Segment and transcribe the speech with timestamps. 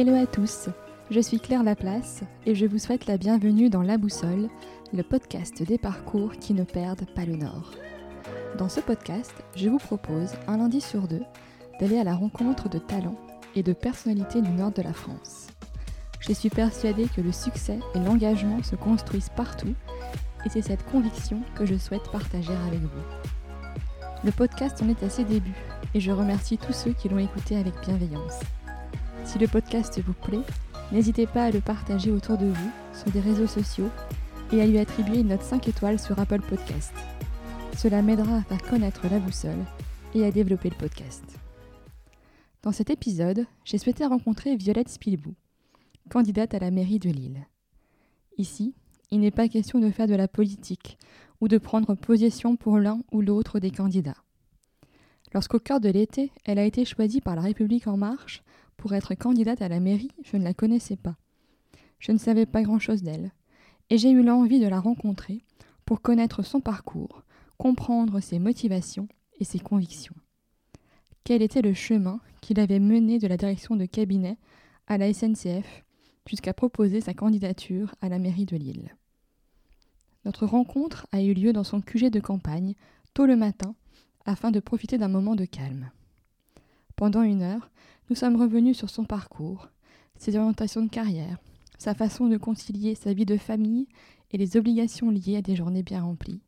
[0.00, 0.70] Hello à tous,
[1.10, 4.48] je suis Claire Laplace et je vous souhaite la bienvenue dans La Boussole,
[4.94, 7.72] le podcast des parcours qui ne perdent pas le nord.
[8.56, 11.20] Dans ce podcast, je vous propose, un lundi sur deux,
[11.80, 13.20] d'aller à la rencontre de talents
[13.54, 15.48] et de personnalités du nord de la France.
[16.20, 19.74] Je suis persuadée que le succès et l'engagement se construisent partout
[20.46, 23.68] et c'est cette conviction que je souhaite partager avec vous.
[24.24, 25.62] Le podcast en est à ses débuts
[25.92, 28.40] et je remercie tous ceux qui l'ont écouté avec bienveillance.
[29.30, 30.42] Si le podcast vous plaît,
[30.90, 33.88] n'hésitez pas à le partager autour de vous sur des réseaux sociaux
[34.52, 36.92] et à lui attribuer une note 5 étoiles sur Apple Podcast.
[37.76, 39.64] Cela m'aidera à faire connaître la boussole
[40.16, 41.22] et à développer le podcast.
[42.64, 45.36] Dans cet épisode, j'ai souhaité rencontrer Violette Spilbou,
[46.08, 47.46] candidate à la mairie de Lille.
[48.36, 48.74] Ici,
[49.12, 50.98] il n'est pas question de faire de la politique
[51.40, 54.24] ou de prendre position pour l'un ou l'autre des candidats.
[55.32, 58.42] Lorsqu'au cœur de l'été, elle a été choisie par La République en marche
[58.80, 61.16] pour être candidate à la mairie, je ne la connaissais pas.
[61.98, 63.30] Je ne savais pas grand-chose d'elle,
[63.90, 65.44] et j'ai eu l'envie de la rencontrer
[65.84, 67.22] pour connaître son parcours,
[67.58, 69.06] comprendre ses motivations
[69.38, 70.14] et ses convictions.
[71.24, 74.38] Quel était le chemin qu'il avait mené de la direction de cabinet
[74.86, 75.84] à la SNCF
[76.26, 78.96] jusqu'à proposer sa candidature à la mairie de Lille.
[80.24, 82.76] Notre rencontre a eu lieu dans son QG de campagne,
[83.12, 83.74] tôt le matin,
[84.24, 85.90] afin de profiter d'un moment de calme.
[86.96, 87.70] Pendant une heure,
[88.10, 89.68] nous sommes revenus sur son parcours,
[90.18, 91.38] ses orientations de carrière,
[91.78, 93.86] sa façon de concilier sa vie de famille
[94.32, 96.42] et les obligations liées à des journées bien remplies.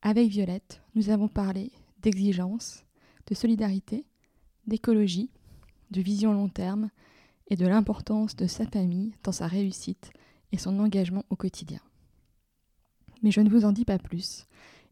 [0.00, 1.72] Avec Violette, nous avons parlé
[2.02, 2.84] d'exigence,
[3.26, 4.06] de solidarité,
[4.68, 5.28] d'écologie,
[5.90, 6.90] de vision long terme
[7.48, 10.12] et de l'importance de sa famille dans sa réussite
[10.52, 11.80] et son engagement au quotidien.
[13.22, 14.46] Mais je ne vous en dis pas plus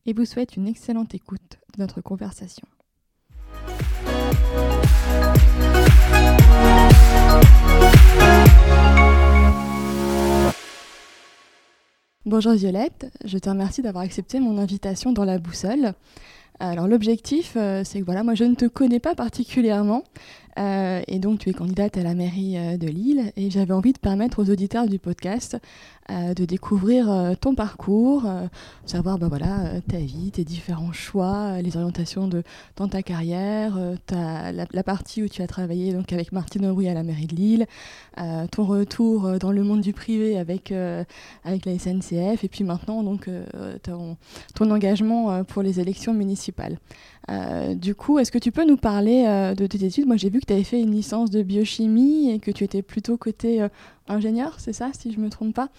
[0.06, 2.66] et vous souhaite une excellente écoute de notre conversation.
[12.26, 15.92] Bonjour Violette, je te remercie d'avoir accepté mon invitation dans la boussole.
[16.58, 20.02] Alors l'objectif, euh, c'est que voilà, moi je ne te connais pas particulièrement,
[20.58, 23.92] euh, et donc tu es candidate à la mairie euh, de Lille, et j'avais envie
[23.92, 25.58] de permettre aux auditeurs du podcast
[26.08, 28.30] de découvrir ton parcours,
[28.84, 32.44] savoir ben voilà, ta vie, tes différents choix, les orientations de,
[32.76, 36.94] dans ta carrière, ta, la, partie où tu as travaillé donc avec Martine Aubry à
[36.94, 37.66] la mairie de Lille,
[38.52, 40.72] ton retour dans le monde du privé avec,
[41.42, 43.28] avec la SNCF, et puis maintenant donc
[43.82, 44.16] ton,
[44.54, 46.78] ton engagement pour les élections municipales
[47.30, 50.06] euh, du coup, est-ce que tu peux nous parler euh, de tes études?
[50.06, 52.82] Moi, j'ai vu que tu avais fait une licence de biochimie et que tu étais
[52.82, 53.68] plutôt côté euh,
[54.06, 55.70] ingénieur, c'est ça, si je ne me trompe pas?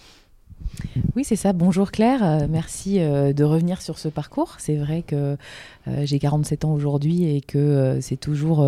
[1.17, 1.51] Oui, c'est ça.
[1.51, 4.55] Bonjour Claire, euh, merci euh, de revenir sur ce parcours.
[4.59, 5.35] C'est vrai que
[5.88, 8.63] euh, j'ai 47 ans aujourd'hui et que c'est toujours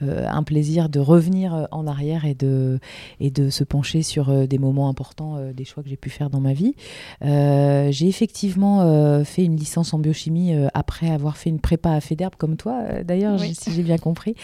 [0.00, 2.78] un plaisir de revenir en arrière et de,
[3.20, 6.40] et de se pencher sur des moments importants des choix que j'ai pu faire dans
[6.40, 6.74] ma vie.
[7.20, 12.56] j'ai effectivement fait une licence en biochimie après avoir fait une prépa à Féderbe comme
[12.56, 14.34] toi, d'ailleurs, si j'ai bien compris,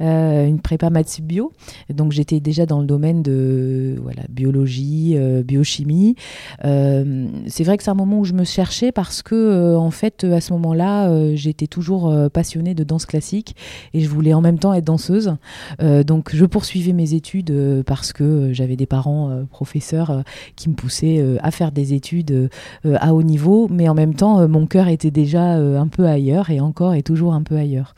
[0.00, 1.52] une prépa maths bio.
[1.90, 6.16] Donc j'étais déjà dans le domaine de voilà, biologie, biochimie.
[6.64, 9.90] Euh, c'est vrai que c'est un moment où je me cherchais parce que, euh, en
[9.90, 13.56] fait, à ce moment-là, euh, j'étais toujours passionnée de danse classique
[13.94, 15.36] et je voulais en même temps être danseuse.
[15.80, 20.22] donc, je poursuivais mes études parce que j'avais des parents professeurs
[20.56, 22.50] qui me poussaient à faire des études
[22.84, 26.60] à haut niveau, mais en même temps, mon cœur était déjà un peu ailleurs et
[26.60, 27.94] encore est toujours un peu ailleurs.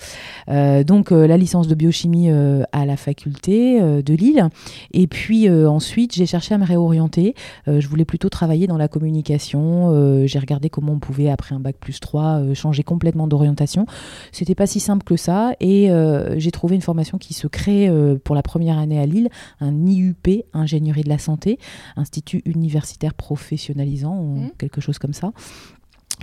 [0.85, 4.49] donc, la licence de biochimie à la faculté de Lille.
[4.93, 7.35] Et puis ensuite, j'ai cherché à me réorienter.
[7.67, 9.91] je voulais plutôt travaillé dans la communication.
[9.93, 13.85] Euh, j'ai regardé comment on pouvait, après un bac plus 3, euh, changer complètement d'orientation.
[14.31, 15.55] C'était pas si simple que ça.
[15.59, 17.91] Et euh, j'ai trouvé une formation qui se crée
[18.23, 19.29] pour la première année à Lille,
[19.61, 21.59] un IUP, Ingénierie de la santé,
[21.97, 24.51] Institut universitaire professionnalisant, mmh.
[24.57, 25.33] quelque chose comme ça.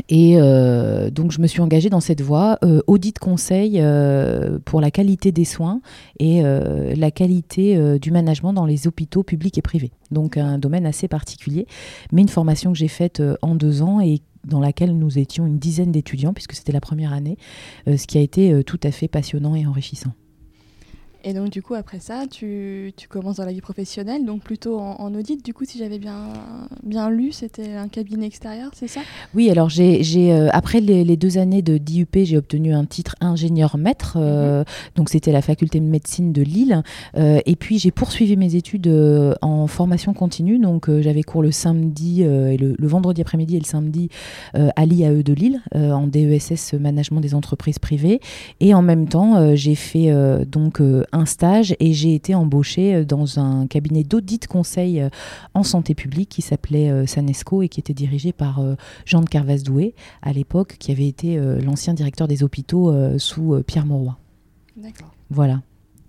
[0.09, 4.81] Et euh, donc, je me suis engagée dans cette voie, euh, audit conseil euh, pour
[4.81, 5.81] la qualité des soins
[6.19, 9.91] et la qualité du management dans les hôpitaux publics et privés.
[10.11, 11.67] Donc, un domaine assez particulier,
[12.11, 15.57] mais une formation que j'ai faite en deux ans et dans laquelle nous étions une
[15.57, 17.37] dizaine d'étudiants, puisque c'était la première année,
[17.87, 20.11] ce qui a été tout à fait passionnant et enrichissant.
[21.27, 24.77] Et donc, du coup, après ça, tu, tu commences dans la vie professionnelle, donc plutôt
[24.77, 25.43] en, audit.
[25.43, 26.27] Du coup, si j'avais bien,
[26.83, 29.01] bien lu, c'était un cabinet extérieur, c'est ça?
[29.33, 33.77] Oui, alors j'ai, euh, après les, deux années de DUP, j'ai obtenu un titre ingénieur
[33.77, 34.17] maître.
[34.19, 34.65] Euh, mhm.
[34.97, 36.83] Donc, c'était la faculté de médecine de Lille.
[37.17, 38.87] Euh, et puis, j'ai poursuivi mes études
[39.41, 40.59] en formation continue.
[40.59, 44.09] Donc, j'avais cours le samedi et le, vendredi après-midi et le samedi
[44.53, 48.19] à l'IAE de Lille, en DESS management des entreprises privées.
[48.59, 50.13] Et en même temps, j'ai fait
[50.45, 50.81] donc
[51.15, 55.03] un stage et j'ai été embauchée dans un cabinet d'audit conseil
[55.53, 58.61] en santé publique qui s'appelait Sanesco et qui était dirigé par
[59.05, 64.17] Jean de Carvaz-Doué à l'époque, qui avait été l'ancien directeur des hôpitaux sous Pierre Mauroy.
[64.75, 65.13] D'accord.
[65.29, 65.61] Voilà.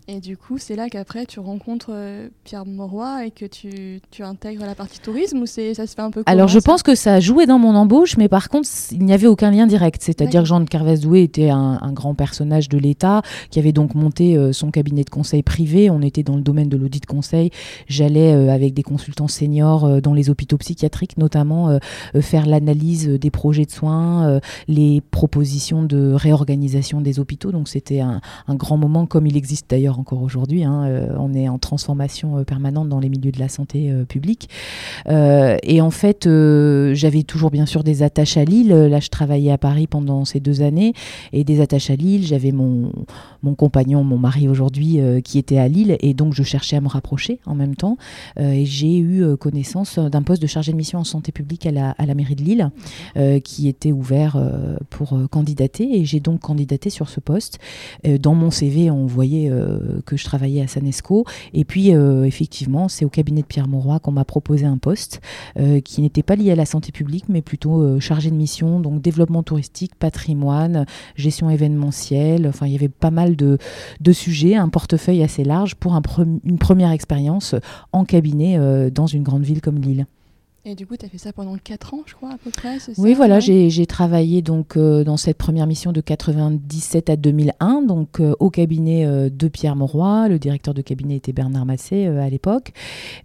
[0.08, 4.23] Et du coup, c'est là qu'après tu rencontres euh, Pierre Mauroy et que tu, tu,
[4.23, 7.14] intègres la partie tourisme ou ça se fait un peu Alors je pense que ça
[7.14, 10.00] a joué dans mon embauche, mais par contre, il n'y avait aucun lien direct.
[10.00, 14.37] C'est-à-dire que Jean de Carvez-Doué était un, grand personnage de l'État qui avait donc monté
[14.37, 15.91] euh, son cabinet de conseil privé.
[15.91, 17.50] On était dans le domaine de l'audit conseil.
[17.88, 21.79] J'allais euh, avec des consultants seniors dans les hôpitaux psychiatriques, notamment
[22.20, 27.50] faire l'analyse des projets de soins, les propositions de réorganisation des hôpitaux.
[27.50, 30.65] Donc c'était un, un grand moment, comme il existe d'ailleurs encore aujourd'hui.
[30.65, 34.05] Hein, euh, on est en transformation euh, permanente dans les milieux de la santé euh,
[34.05, 34.49] publique.
[35.09, 36.29] et en fait,
[36.95, 38.69] j'avais toujours bien sûr des attaches à Lille.
[38.69, 40.93] Là, je travaillais à Paris pendant ces deux années
[41.33, 42.25] et des attaches à Lille.
[42.25, 42.93] J'avais mon,
[43.43, 46.89] mon compagnon, mon mari aujourd'hui, qui était à Lille et donc je cherchais à me
[46.89, 47.97] rapprocher en même temps.
[48.39, 51.91] et j'ai eu connaissance d'un poste de chargé de mission en santé publique à la,
[51.91, 52.71] à la mairie de Lille
[53.43, 54.41] qui était ouvert
[54.91, 57.59] pour candidater et j'ai donc candidaté sur ce poste.
[58.05, 59.51] dans mon CV, on voyait
[60.05, 61.25] que je travaillais à Sanesco.
[61.53, 65.21] Et puis, euh, effectivement, c'est au cabinet de Pierre Mauroy qu'on m'a proposé un poste
[65.59, 68.81] euh, qui n'était pas lié à la santé publique, mais plutôt euh, chargé de mission,
[68.81, 70.87] donc développement touristique, patrimoine,
[71.17, 72.47] gestion événementielle.
[72.47, 73.59] Enfin, il y avait pas mal de,
[74.00, 76.03] de sujets, un portefeuille assez large pour un
[76.44, 77.55] une première expérience
[77.93, 80.06] en cabinet dans une grande ville comme Lille.
[80.69, 82.79] Et du coup, tu as fait ça pendant 4 ans, je crois, à peu près
[82.99, 88.19] Oui, voilà, j'ai travaillé donc euh, dans cette première mission de 97 à 2001, donc
[88.19, 90.27] euh, au cabinet euh, de Pierre Mauroy.
[90.29, 92.73] Le directeur de cabinet était Bernard Massé à l'époque.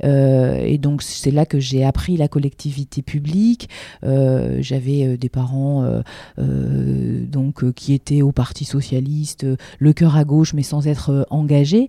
[0.04, 3.70] et donc, c'est là que j'ai appris la collectivité publique.
[4.04, 6.02] J'avais des parents
[6.38, 9.48] donc, qui étaient au Parti Socialiste,
[9.80, 11.88] le cœur à gauche, mais sans être engagés.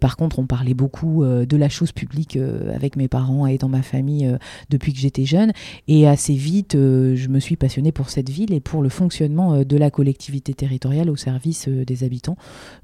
[0.00, 2.38] par contre, on parlait beaucoup de la chose publique
[2.74, 4.38] avec mes parents et dans ma famille
[4.70, 5.52] depuis que j'étais jeune.
[5.88, 9.54] Et assez vite, euh, je me suis passionnée pour cette ville et pour le fonctionnement
[9.54, 12.36] euh, de la collectivité territoriale au service euh, des habitants.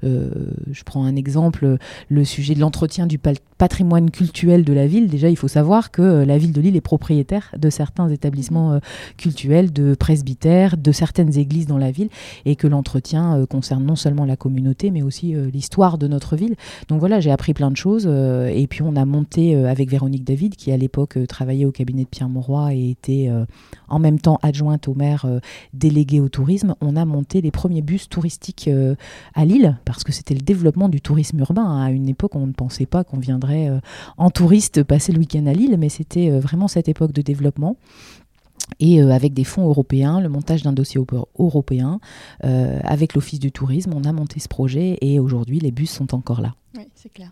[0.03, 1.77] je prends un exemple,
[2.09, 5.07] le sujet de l'entretien du patrimoine culturel de la ville.
[5.07, 8.79] Déjà, il faut savoir que la ville de Lille est propriétaire de certains établissements
[9.17, 12.09] culturels, de presbytères, de certaines églises dans la ville,
[12.45, 16.55] et que l'entretien concerne non seulement la communauté, mais aussi l'histoire de notre ville.
[16.89, 18.05] Donc voilà, j'ai appris plein de choses.
[18.05, 22.09] et puis on a monté avec Véronique David, qui à l'époque travaillait au cabinet de
[22.09, 23.45] Pierre Mauroy et était euh,
[23.87, 25.39] en même temps adjointe au maire euh,
[25.73, 28.95] délégué au tourisme, on a monté les premiers bus touristiques euh,
[29.35, 31.65] à Lille parce que c'était le développement du tourisme urbain.
[31.65, 31.85] Hein.
[31.85, 33.69] À une époque, on ne pensait pas qu'on viendrait
[34.17, 37.75] en touriste passer le week-end à Lille, mais c'était vraiment cette époque de développement
[38.79, 40.99] et avec des fonds européens, le montage d'un dossier
[41.39, 41.99] européen,
[42.41, 46.41] avec l'Office du tourisme, on a monté ce projet et aujourd'hui les bus sont encore
[46.41, 46.55] là.
[46.75, 47.31] Oui, c'est clair.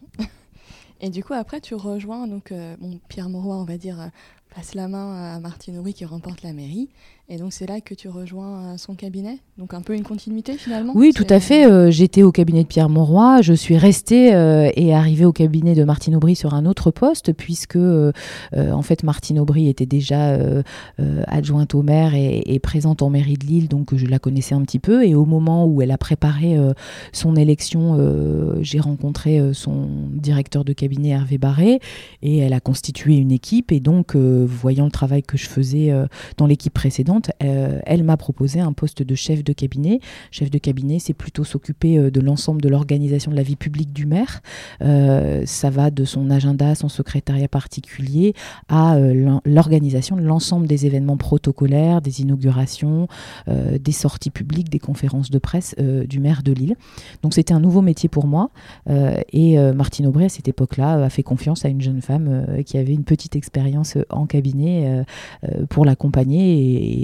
[1.02, 4.10] Et du coup, après, tu rejoins donc, bon, Pierre Mauroy, on va dire,
[4.54, 6.90] passe la main à Martine Aubry qui remporte la mairie.
[7.28, 9.40] Et donc c'est là que tu rejoins euh, son cabinet?
[9.58, 10.94] Donc un peu une continuité finalement?
[10.96, 11.66] Oui, tout à fait.
[11.66, 15.74] Euh, j'étais au cabinet de Pierre Monroy, je suis restée euh, et arrivée au cabinet
[15.74, 20.38] de Martine Aubry sur un autre poste, puisque en fait Martine Aubry était déjà
[21.28, 24.80] adjointe au maire et, présente en mairie de Lille, donc je la connaissais un petit
[24.80, 25.06] peu.
[25.06, 26.58] Et au moment où elle a préparé
[27.12, 27.98] son élection,
[28.62, 31.80] j'ai rencontré son directeur de cabinet Hervé Barré
[32.22, 33.72] et elle a constitué une équipe.
[33.72, 35.94] Et donc, voyant le travail que je faisais
[36.38, 40.00] dans l'équipe précédente, euh, elle m'a proposé un poste de chef de cabinet.
[40.32, 43.94] Chef de cabinet, c'est plutôt s'occuper euh, de l'ensemble de l'organisation de la vie publique
[43.94, 44.42] du maire.
[44.82, 48.34] Euh, ça va de son agenda, son secrétariat particulier,
[48.70, 48.98] à
[49.46, 53.08] l'organisation de l'ensemble des événements protocolaires, des inaugurations,
[53.48, 56.76] des sorties publiques, des conférences de presse du maire de Lille.
[57.22, 58.50] Donc c'était un nouveau métier pour moi.
[58.88, 62.94] et Martine Aubry, à cette époque-là, a fait confiance à une jeune femme qui avait
[62.94, 65.04] une petite expérience en cabinet
[65.70, 66.36] pour l'accompagner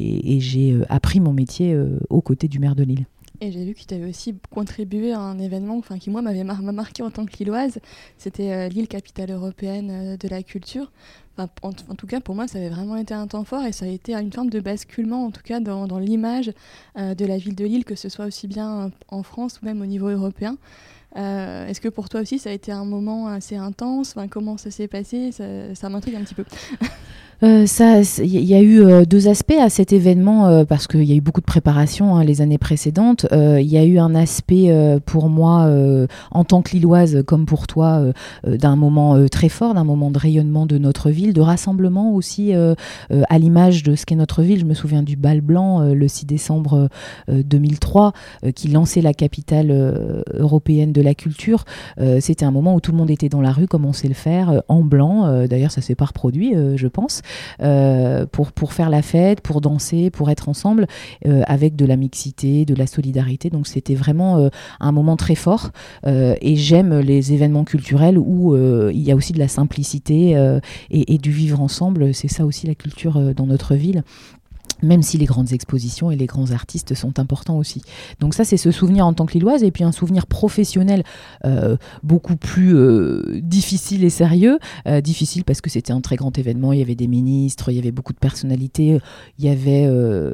[0.01, 3.05] et, j'ai euh, appris mon métier euh, aux côtés du maire de Lille.
[3.43, 6.43] Et j'ai vu que tu avais aussi contribué à un événement enfin, qui, moi, m'avait
[6.43, 7.79] marqué en tant que Lilloise.
[8.17, 10.91] C'était euh, Lille, capitale européenne de la culture.
[11.37, 13.87] en, tout cas, pour moi, ça avait vraiment été un temps fort et ça a
[13.87, 16.51] été une forme de basculement, en tout cas, dans, l'image
[16.95, 19.87] de la ville de Lille, que ce soit aussi bien en France ou même au
[19.87, 20.57] niveau européen.
[21.15, 24.11] Est-ce que pour toi aussi, ça a été un moment assez intense?
[24.15, 25.31] Enfin, Comment ça s'est passé?
[25.31, 26.45] Ça, ça m'intrigue un petit peu.
[27.43, 31.03] euh, ça, il y a eu euh, deux aspects à cet événement euh, parce qu'il
[31.03, 33.25] y a eu beaucoup de préparation hein, les années précédentes.
[33.31, 34.71] Il y a eu un aspect
[35.05, 35.69] pour moi
[36.31, 38.03] en tant que lilloise comme pour toi
[38.45, 43.39] d'un moment très fort, d'un moment de rayonnement de notre ville, de rassemblement aussi à
[43.39, 44.59] l'image de ce qu'est notre ville.
[44.59, 46.89] Je me souviens du bal blanc le 6 décembre
[47.29, 48.13] 2003
[48.55, 51.65] qui lançait la capitale européenne de la culture.
[52.19, 54.13] C'était un moment où tout le monde était dans la rue comme on sait le
[54.13, 55.45] faire en blanc.
[55.47, 57.21] D'ailleurs, ça s'est pas reproduit, je pense.
[57.61, 60.87] Euh, pour, pour faire la fête, pour danser, pour être ensemble,
[61.25, 63.49] euh, avec de la mixité, de la solidarité.
[63.49, 65.71] Donc c'était vraiment euh, un moment très fort.
[66.05, 70.31] et j'aime les événements culturels où il y a aussi de la simplicité
[70.89, 72.13] et, et, du vivre ensemble.
[72.13, 74.03] C'est ça aussi la culture dans notre ville
[74.81, 77.81] même si les grandes expositions et les grands artistes sont importants aussi.
[78.19, 81.03] Donc ça, c'est ce souvenir en tant que lilloise, et puis un souvenir professionnel
[81.45, 84.59] euh, beaucoup plus euh, difficile et sérieux.
[84.87, 87.75] Euh, difficile parce que c'était un très grand événement, il y avait des ministres, il
[87.75, 88.99] y avait beaucoup de personnalités,
[89.39, 89.89] il y avait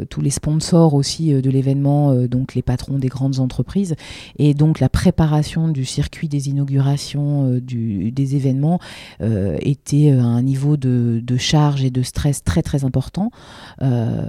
[0.10, 3.96] tous les sponsors aussi de l'événement, donc les patrons des grandes entreprises,
[4.38, 8.80] et donc la préparation du circuit des inaugurations du, des événements
[9.20, 13.32] était à un niveau de, de, charge et de stress très très important.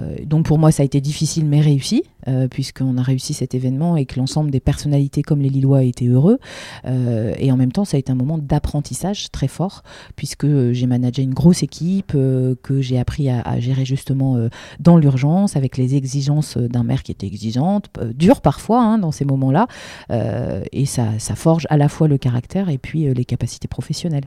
[0.09, 3.55] Euh, donc pour moi, ça a été difficile mais réussi, euh, puisqu'on a réussi cet
[3.55, 6.39] événement et que l'ensemble des personnalités comme les Lillois étaient heureux.
[6.85, 9.83] Euh, et en même temps, ça a été un moment d'apprentissage très fort,
[10.15, 14.37] puisque j'ai managé une grosse équipe, que j'ai appris à, gérer justement
[14.79, 19.25] dans l'urgence, avec les exigences d'un maire qui était exigeante, dure parfois hein, dans ces
[19.25, 19.67] moments-là.
[20.71, 24.25] et ça, ça forge à la fois le caractère et puis les capacités professionnelles.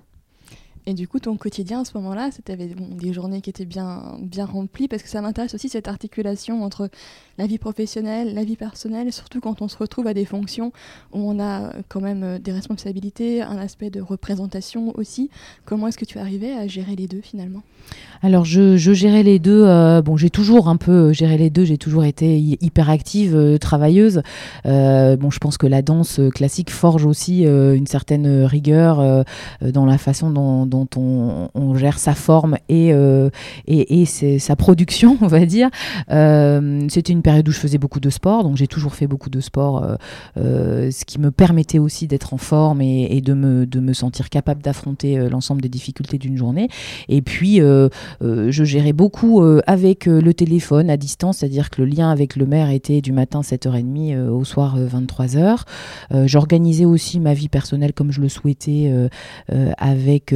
[0.86, 4.44] Et du coup, ton quotidien à ce moment-là, c'était des journées qui étaient bien, bien
[4.44, 6.90] remplies, parce que ça m'intéresse aussi cette articulation entre
[7.38, 10.72] la vie professionnelle, la vie personnelle, surtout quand on se retrouve à des fonctions
[11.12, 15.30] où on a quand même euh, des responsabilités, un aspect de représentation aussi.
[15.64, 17.62] Comment est-ce que tu arrivais à gérer les deux finalement?
[18.24, 19.64] Alors je, gérais les deux.
[19.64, 21.64] Euh, bon, j'ai toujours un peu euh, géré les deux.
[21.64, 24.22] J'ai toujours été hyper active, euh, travailleuse.
[24.64, 29.24] bon, je pense que la danse classique forge aussi une certaine rigueur
[29.60, 32.92] dans la façon dont, on, gère sa forme et
[33.66, 35.70] et, sa production, on va dire.
[36.08, 39.40] C'était une période où je faisais beaucoup de sport, donc j'ai toujours fait beaucoup de
[39.40, 39.86] sport,
[40.36, 44.62] ce qui me permettait aussi d'être en forme et, de me de me sentir capable
[44.62, 46.68] d'affronter l'ensemble des difficultés d'une journée.
[47.08, 51.82] Et puis euh, je gérais beaucoup euh, avec euh, le téléphone à distance, c'est-à-dire que
[51.82, 55.62] le lien avec le maire était du matin 7h30 au soir 23h.
[56.26, 58.92] J'organisais aussi ma vie personnelle comme je le souhaitais
[59.78, 60.34] avec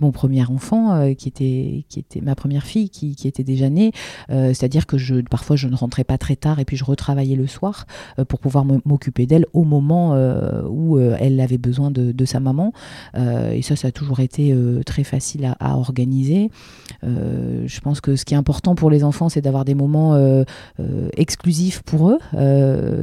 [0.00, 3.92] mon premier enfant, qui, était, qui était ma première fille, qui, qui était déjà née.
[4.28, 7.46] c'est-à-dire que je, parfois je ne rentrais pas très tard et puis je retravaillais le
[7.46, 7.86] soir
[8.28, 10.14] pour pouvoir m'occuper d'elle au moment
[10.68, 12.72] où elle avait besoin de, sa maman.
[13.16, 16.50] et ça, ça a toujours été très facile à, organiser.
[17.02, 20.14] Euh, je pense que ce qui est important pour les enfants, c'est d'avoir des moments
[20.14, 20.44] euh,
[20.80, 22.18] euh, exclusifs pour eux.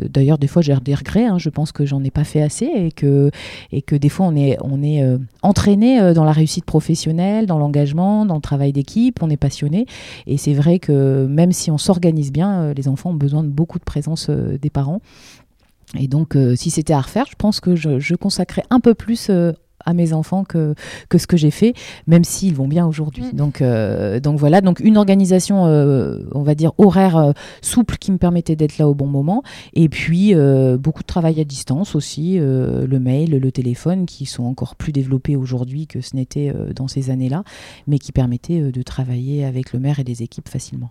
[0.10, 1.26] D'ailleurs, des fois, j'ai des regrets.
[1.26, 1.38] Hein.
[1.38, 3.30] je pense que j'en ai pas fait assez et que,
[3.72, 5.04] et que des fois, on est, on est
[5.42, 9.22] entraîné dans la réussite professionnelle, dans l'engagement, dans le travail d'équipe.
[9.22, 9.86] On est passionné.
[10.28, 13.80] Et c'est vrai que même si on s'organise bien, les enfants ont besoin de beaucoup
[13.80, 15.02] de présence des parents.
[16.00, 19.30] Et donc, si c'était à refaire, je pense que je, je consacrais un peu plus
[19.86, 20.76] à mes enfants que,
[21.10, 21.74] que ce que j'ai fait,
[22.08, 23.24] même s'ils vont bien aujourd'hui.
[23.24, 23.36] Mm.
[23.36, 28.12] Donc, euh, donc voilà, donc une organisation, euh, on va dire, horaire euh, souple qui
[28.12, 29.44] me permettait d'être là au bon moment.
[29.74, 30.34] Et puis,
[30.80, 35.36] beaucoup de travail à distance aussi, le mail, le téléphone, qui sont encore plus développés
[35.36, 37.44] aujourd'hui que ce n'était dans ces années-là,
[37.88, 40.90] mais qui permettaient de travailler avec le maire et les équipes facilement.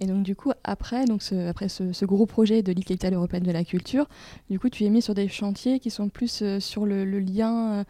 [0.00, 3.44] Et donc du coup, après, donc ce, après ce, gros projet de Ligue capitale européenne
[3.44, 4.06] de la culture,
[4.50, 7.72] du coup, tu es mis sur des chantiers qui sont plus euh, sur le, lien,
[7.72, 7.84] euh,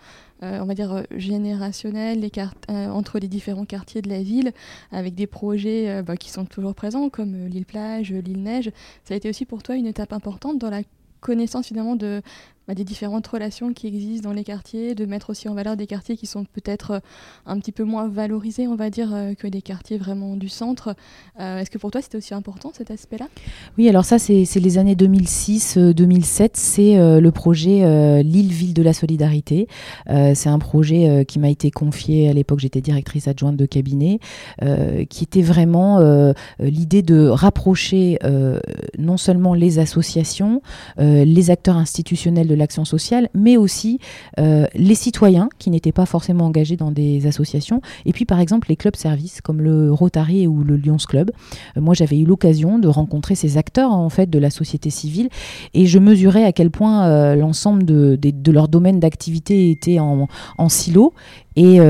[0.44, 2.30] euh, on va dire, générationnel les
[2.68, 4.52] entre les différents quartiers de la ville,
[4.92, 8.70] avec des projets bah, qui sont toujours présents, comme l'île plage, l'île neige.
[9.04, 10.82] Ça a été aussi pour toi une étape importante dans la
[11.20, 12.22] connaissance finalement de,
[12.68, 15.86] bah, des différentes relations qui existent dans les quartiers, de mettre aussi en valeur des
[15.86, 16.98] quartiers qui sont peut-être euh,
[17.46, 20.96] un petit peu moins valorisés, on va dire, euh, que des quartiers vraiment du centre.
[21.38, 23.28] Euh, est-ce que pour toi c'était aussi important cet aspect-là?
[23.78, 29.68] Oui, alors ça c'est les années 2006-2007, c'est le projet Lille-Ville de la Solidarité.
[30.06, 34.18] c'est un projet qui m'a été confié à l'époque, j'étais directrice adjointe de cabinet,
[35.08, 36.00] qui était vraiment
[36.58, 38.18] l'idée de rapprocher
[38.98, 40.62] non seulement les associations,
[40.98, 43.98] les acteurs institutionnels de l'action sociale, mais aussi
[44.38, 48.68] euh, les citoyens qui n'étaient pas forcément engagés dans des associations, et puis par exemple
[48.68, 51.30] les clubs services comme le Rotary ou le Lions Club.
[51.76, 55.28] Euh, moi, j'avais eu l'occasion de rencontrer ces acteurs en fait de la société civile,
[55.74, 60.28] et je mesurais à quel point euh, l'ensemble de, de, leur domaine d'activité était en,
[60.58, 61.12] en silo
[61.56, 61.80] et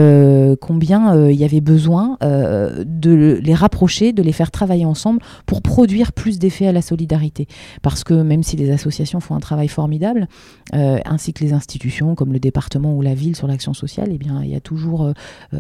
[0.61, 6.13] combien il y avait besoin de les rapprocher, de les faire travailler ensemble pour produire
[6.13, 7.49] plus d'effets à la solidarité.
[7.83, 10.29] Parce que même si les associations font un travail formidable,
[10.73, 14.41] ainsi que les institutions comme le département ou la ville sur l'action sociale, eh bien,
[14.45, 15.13] il y a toujours,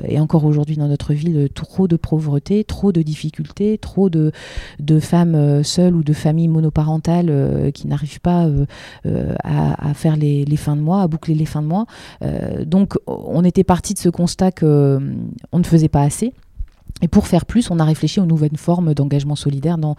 [0.06, 4.30] et encore aujourd'hui dans notre ville, trop de pauvreté, trop de difficultés, trop de,
[4.78, 8.48] de femmes seules ou de familles monoparentales qui n'arrivent pas
[9.42, 11.86] à, faire les, les, fins de mois, à boucler les fins de mois.
[12.64, 16.32] donc on était parti de ce constat qu'on ne faisait pas assez
[17.02, 19.96] et pour faire plus, on a réfléchi aux nouvelles formes d'engagement solidaire dans,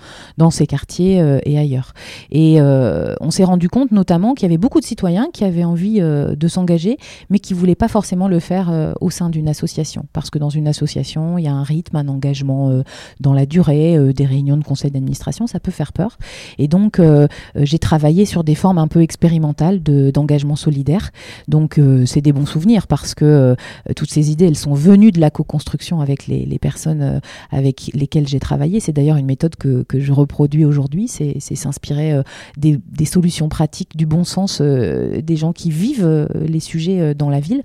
[0.50, 1.94] ces quartiers euh, et ailleurs.
[2.32, 5.64] Et euh, on s'est rendu compte notamment qu'il y avait beaucoup de citoyens qui avaient
[5.64, 6.98] envie euh, de s'engager,
[7.30, 10.06] mais qui ne voulaient pas forcément le faire au sein d'une association.
[10.14, 12.82] Parce que dans une association, il y a un rythme, un engagement
[13.20, 16.18] dans la durée, des réunions de conseil d'administration, ça peut faire peur.
[16.58, 17.02] Et donc,
[17.56, 21.12] j'ai travaillé sur des formes un peu expérimentales d'engagement solidaire.
[21.48, 23.56] Donc, c'est des bons souvenirs parce que
[23.96, 27.20] toutes ces idées, elles sont venues de la co-construction avec les personnes euh,
[27.52, 28.80] avec lesquelles j'ai travaillé.
[28.80, 32.24] C'est d'ailleurs une méthode que, je reproduis aujourd'hui, c'est s'inspirer euh,
[32.58, 37.30] des, des, solutions pratiques, du bon sens euh, des gens qui vivent les sujets dans
[37.30, 37.64] la ville.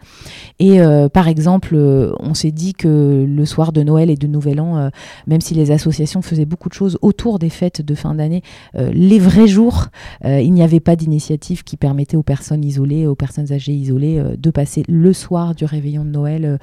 [0.58, 0.78] Et
[1.12, 1.76] par exemple,
[2.20, 4.90] on s'est dit que le soir de Noël et de Nouvel An,
[5.26, 8.42] même si les associations faisaient beaucoup de choses autour des fêtes de fin d'année,
[8.74, 9.86] les vrais jours,
[10.24, 14.50] il n'y avait pas d'initiative qui permettait aux personnes isolées, aux personnes âgées isolées, de
[14.50, 16.58] passer le soir du réveillon de Noël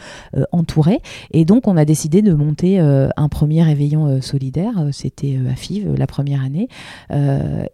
[0.52, 1.00] entourées.
[1.32, 5.40] Et donc, on a décidé de monter euh, un premier réveillon euh, solidaire, euh, c'était
[5.50, 6.68] à FIV la première année,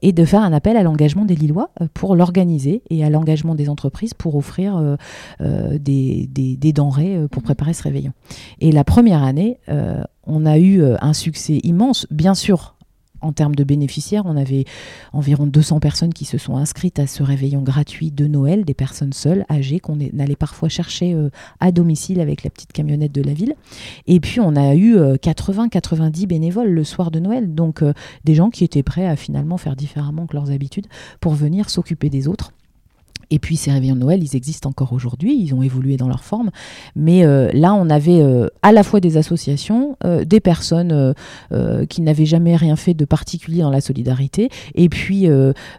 [0.01, 3.70] et de faire un appel à l'engagement des Lillois pour l'organiser et à l'engagement des
[3.70, 4.98] entreprises pour offrir
[5.39, 8.13] des, denrées pour préparer ce réveillon.
[8.60, 9.58] Et la première année,
[10.25, 12.75] on a eu un succès immense, bien sûr
[13.25, 14.65] en termes de bénéficiaires, on avait
[15.12, 19.13] environ 200 personnes qui se sont inscrites à ce réveillon gratuit de Noël, des personnes
[19.13, 21.29] seules, âgées, qu'on allait parfois chercher euh,
[21.60, 23.55] à domicile avec la petite camionnette de la ville.
[24.08, 28.36] Et puis on a eu 80-90 euh, bénévoles le soir de Noël, donc euh, des
[28.36, 30.88] gens qui étaient prêts à finalement faire différemment que leurs habitudes
[31.20, 32.51] pour venir s'occuper des autres.
[33.29, 36.24] Et puis ces réveillons de Noël, ils existent encore aujourd'hui, ils ont évolué dans leur
[36.24, 36.51] forme.
[36.96, 41.13] Mais euh, là, on avait euh, à la fois des associations, euh, des personnes
[41.89, 45.27] qui n'avaient jamais rien fait de particulier dans la solidarité, et puis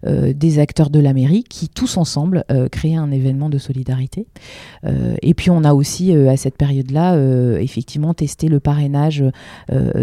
[0.05, 4.27] des acteurs de la mairie qui, tous ensemble, créaient un événement de solidarité.
[4.85, 7.17] et puis on a aussi, à cette période-là,
[7.61, 9.25] effectivement testé le parrainage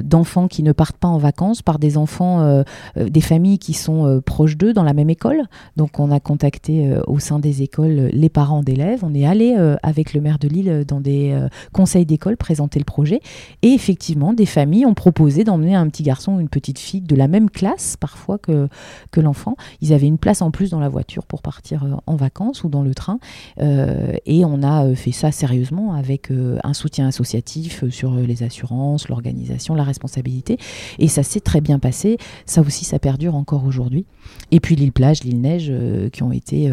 [0.03, 2.63] d'enfants qui ne partent pas en vacances par des enfants,
[2.95, 5.43] des familles qui sont proches d'eux dans la même école.
[5.77, 9.04] Donc on a contacté au sein des écoles les parents d'élèves.
[9.04, 12.38] On est allé euh, avec le maire de Lille euh, dans des euh, conseils d'école
[12.38, 13.19] présenter le projet.
[13.62, 17.15] Et effectivement, des familles ont proposé d'emmener un petit garçon ou une petite fille de
[17.15, 18.67] la même classe parfois que,
[19.12, 19.56] que l'enfant.
[19.82, 22.84] Ils avaient une place en plus dans la voiture pour partir en vacances ou dans
[22.84, 23.19] le train.
[23.60, 26.32] et on a fait ça sérieusement avec
[26.63, 30.58] un soutien associatif sur les assurances, l'organisation, la responsabilité.
[31.00, 32.17] Et ça s'est très bien passé.
[32.46, 34.06] Ça aussi, ça perdure encore aujourd'hui.
[34.52, 35.72] Et puis l'île plage, l'île neige,
[36.12, 36.72] qui ont été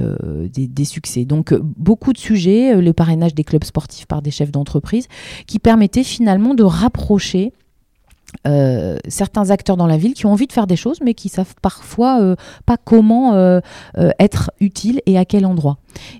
[0.50, 1.24] des, succès.
[1.24, 5.06] Donc euh, beaucoup de sujets, euh, le parrainage des clubs sportifs par des chefs d'entreprise,
[5.46, 7.52] qui permettaient finalement de rapprocher
[8.46, 11.28] euh, certains acteurs dans la ville qui ont envie de faire des choses mais qui
[11.28, 13.60] savent parfois pas comment
[14.20, 15.78] être utiles et à quel endroit.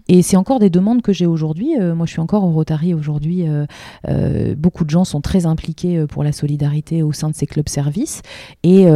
[0.08, 1.76] Et c'est encore des demandes que j'ai aujourd'hui.
[1.78, 3.48] Euh, moi, je suis encore au Rotary aujourd'hui.
[3.48, 3.66] Euh,
[4.08, 7.68] euh, beaucoup de gens sont très impliqués pour la solidarité au sein de ces clubs
[7.68, 8.22] services.
[8.62, 8.86] Et,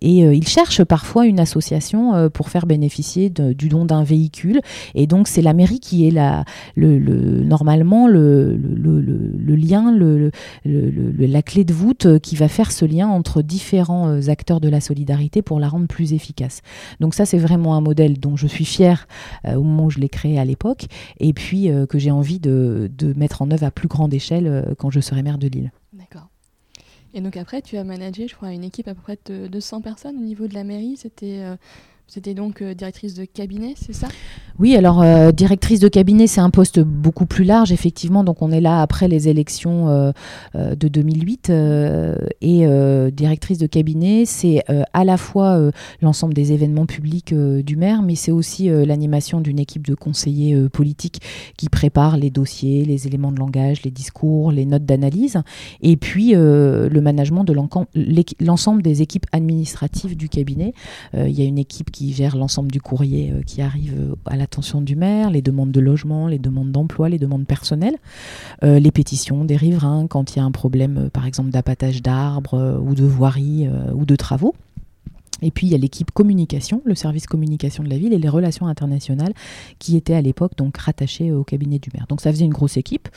[0.00, 4.60] ils cherchent parfois une association pour faire bénéficier du don d'un véhicule.
[4.94, 9.94] Et donc, c'est la mairie qui est la, le, normalement le, le lien,
[10.64, 15.42] la clé de voûte qui va faire ce lien entre différents acteurs de la solidarité
[15.42, 16.62] pour la rendre plus efficace.
[17.00, 19.06] Donc ça, c'est vraiment un modèle dont je suis fière
[19.66, 20.86] moment où je l'ai créé à l'époque,
[21.18, 24.46] et puis euh, que j'ai envie de, de, mettre en œuvre à plus grande échelle
[24.46, 25.72] euh, quand je serai maire de Lille.
[25.92, 26.28] D'accord.
[27.14, 29.80] Et donc après, tu as managé, je crois, une équipe à peu près de 200
[29.80, 30.96] personnes au niveau de la mairie.
[30.96, 31.56] C'était euh,
[32.08, 34.06] c'était donc euh, directrice de cabinet, c'est ça?
[34.60, 38.22] Oui, alors euh, directrice de cabinet, c'est un poste beaucoup plus large, effectivement.
[38.22, 40.12] Donc on est là après les élections euh,
[40.54, 41.50] de 2008.
[42.40, 48.14] et directrice de cabinet, c'est à la fois l'ensemble des événements publics du maire, mais
[48.14, 51.20] c'est aussi l'animation d'une équipe de conseillers politiques
[51.56, 55.38] qui préparent les dossiers, les éléments de langage, les discours, les notes d'analyse.
[55.82, 57.54] Et puis le management de
[58.40, 60.72] l'ensemble des équipes administratives du cabinet.
[61.14, 64.36] Il y a une équipe qui gère l'ensemble du courrier euh, qui arrive euh, à
[64.36, 67.96] l'attention du maire, les demandes de logement, les demandes d'emploi, les demandes personnelles,
[68.64, 72.82] euh, les pétitions des riverains quand il y a un problème, par exemple, d'appâtage d'arbres
[72.84, 74.54] ou de voirie ou de travaux.
[75.42, 78.28] Et puis il y a l'équipe communication, le service communication de la ville et les
[78.28, 79.32] relations internationales
[79.78, 82.06] qui étaient à l'époque donc rattachées au cabinet du maire.
[82.08, 83.08] Donc ça faisait une grosse équipe,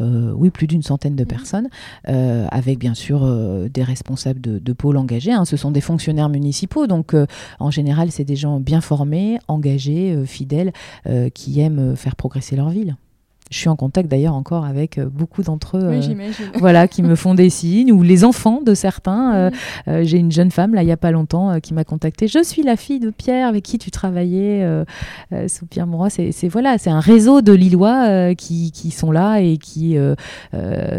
[0.00, 1.26] euh, oui plus d'une centaine de mmh.
[1.26, 1.68] personnes,
[2.08, 5.32] euh, avec bien sûr euh, des responsables de, de pôles engagés.
[5.32, 5.44] Hein.
[5.44, 7.14] Ce sont des fonctionnaires municipaux, donc
[7.58, 10.72] en général c'est des gens bien formés, engagés, fidèles,
[11.34, 12.96] qui aiment faire progresser leur ville.
[13.54, 17.14] Je suis en contact d'ailleurs encore avec euh, beaucoup d'entre eux, euh, voilà, qui me
[17.14, 19.52] font des signes, ou les enfants de certains.
[19.86, 22.26] Euh, j'ai une jeune femme là il y a pas longtemps qui m'a contacté.
[22.26, 24.66] Je suis la fille de Pierre avec qui tu travaillais
[25.46, 26.10] sous Pierre Mauroy.
[26.10, 29.96] C'est voilà, c'est un réseau de Lillois qui, qui, sont là et qui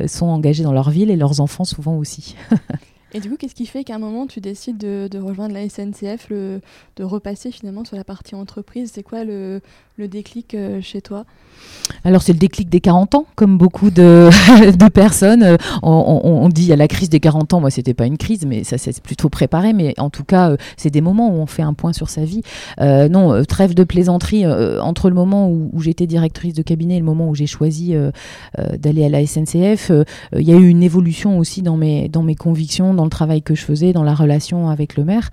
[0.08, 2.36] sont engagés dans leur ville et leurs enfants souvent aussi.
[3.16, 6.28] Et du coup, qu'est-ce qui fait qu'à un moment, tu décides de, rejoindre la SNCF,
[6.32, 6.60] de
[7.00, 8.92] repasser finalement sur la partie entreprise?
[8.94, 9.62] C'est quoi le,
[9.98, 11.24] déclic euh, chez toi?
[12.04, 14.30] Alors c'est le déclic des 40 ans, comme beaucoup de,
[14.90, 15.44] personnes.
[15.44, 18.46] Euh, on, on, dit à la crise des 40 ans, moi c'était pas une crise,
[18.46, 19.72] mais ça c'est plutôt préparé.
[19.72, 22.26] Mais en tout cas, euh, c'est des moments où on fait un point sur sa
[22.26, 22.42] vie.
[22.82, 27.06] non, trêve de plaisanterie entre le moment où, où j'étais directrice de cabinet et le
[27.06, 27.96] moment où j'ai choisi
[28.58, 29.94] d'aller à la SNCF.
[30.34, 33.42] Il y a eu une évolution aussi dans mes, dans mes convictions, dans le travail
[33.42, 35.30] que je faisais, dans la relation avec le maire.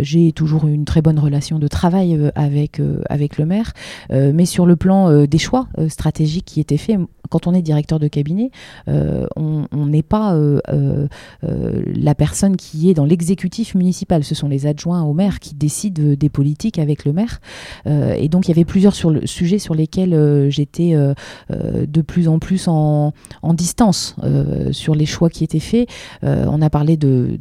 [0.00, 3.72] j'ai toujours eu une très bonne relation de travail avec, avec le maire.
[4.12, 7.54] Euh, mais sur le plan euh, des choix euh, stratégiques qui étaient faits, quand on
[7.54, 8.50] est directeur de cabinet,
[8.88, 10.36] on n'est pas
[11.42, 14.24] la personne qui est dans l'exécutif municipal.
[14.24, 17.40] Ce sont les adjoints au maire qui décident des politiques avec le maire.
[17.86, 20.96] et donc il y avait plusieurs sujets sur lesquels j'étais
[21.50, 23.12] de plus en plus en,
[23.54, 24.16] distance
[24.72, 25.88] sur les choix qui étaient faits.
[26.24, 27.38] on a parlé de,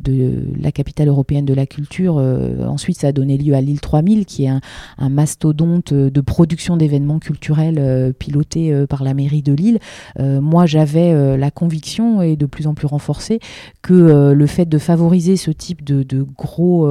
[0.59, 2.15] la capitale européenne de la culture.
[2.15, 7.19] ensuite, ça a donné lieu à l'île 3000, qui est un, mastodonte de production d'événements
[7.19, 9.79] culturels euh, pilotés euh, par la mairie de Lille,
[10.19, 13.39] euh, moi j'avais la conviction et de plus en plus renforcée
[13.81, 16.87] que le fait de favoriser ce type de, gros,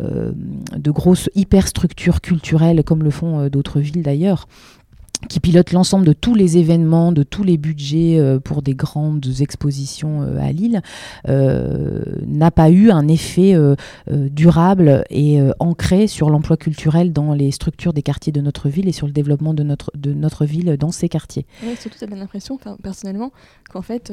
[0.00, 4.46] de grosses hyperstructures culturelles comme le font d'autres villes d'ailleurs,
[5.28, 9.26] qui pilote l'ensemble de tous les événements, de tous les budgets euh, pour des grandes
[9.40, 10.82] expositions euh, à Lille,
[11.28, 13.54] euh, n'a pas eu un effet
[14.08, 18.92] durable et ancré sur l'emploi culturel dans les structures des quartiers de notre ville et
[18.92, 21.46] sur le développement de notre, de notre ville dans ces quartiers.
[21.62, 23.32] Oui, surtout, ça donne l'impression, personnellement,
[23.70, 24.12] qu'en fait,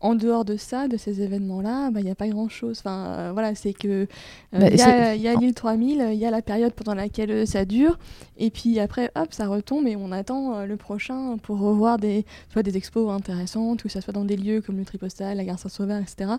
[0.00, 2.78] en dehors de ça, de ces événements-là, bah, il n'y a pas grand-chose.
[2.80, 4.06] Enfin, euh, voilà, c'est que euh,
[4.52, 7.64] bah, il y a, l'île 3000, il y a la période pendant laquelle euh, ça
[7.64, 7.98] dure,
[8.36, 12.62] et puis après, hop, ça retombe et on attend le prochain pour revoir des, soit
[12.62, 16.00] des expos intéressantes, que ça soit dans des lieux comme le Tripostal, la gare Saint-Sauveur,
[16.00, 16.32] etc.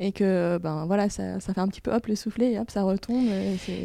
[0.00, 2.70] Et que, ben voilà, ça, ça, fait un petit peu hop le soufflet et hop,
[2.70, 3.26] ça retombe.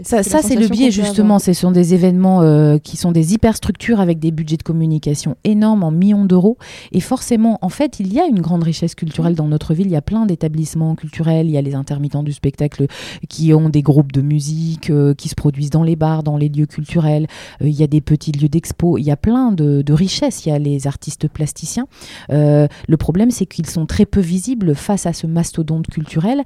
[0.03, 1.39] ça, ça c'est le biais justement.
[1.39, 5.91] Ce sont des événements qui sont des hyperstructures avec des budgets de communication énormes en
[5.91, 6.57] millions d'euros,
[6.93, 9.87] et forcément, en fait, il y a une grande richesse culturelle dans notre ville.
[9.87, 11.47] Il y a plein d'établissements culturels.
[11.47, 12.85] Il y a les intermittents du spectacle
[13.29, 16.49] qui ont des groupes de musique, euh, qui se produisent dans les bars, dans les
[16.49, 17.27] lieux culturels.
[17.61, 18.97] Euh, il y a des petits lieux d'expo.
[18.97, 20.45] Il y a plein de, richesses.
[20.45, 21.87] Il y a les artistes plasticiens.
[22.31, 26.43] Euh, le problème, c'est qu'ils sont très peu visibles face à ce mastodonte culturel,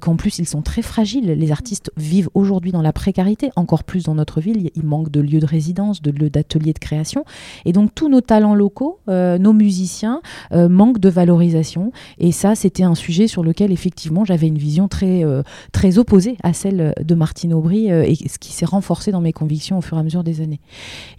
[0.00, 1.26] qu'en plus, ils sont très fragiles.
[1.26, 4.70] Les artistes vivent aujourd'hui dans la précarité, encore plus dans notre ville.
[4.74, 7.24] Il manque de lieux de résidence, de lieux d'ateliers de création.
[7.64, 10.20] Et donc, tous nos talents locaux, nos musiciens,
[10.52, 11.92] manquent de valorisation.
[12.18, 16.36] Et ça, c'était un sujet sur lequel, effectivement, j'avais une vision très, euh, très opposée
[16.42, 19.80] à celle de Martine Aubry, euh, et ce qui s'est renforcé dans mes convictions au
[19.80, 20.60] fur et à mesure des années.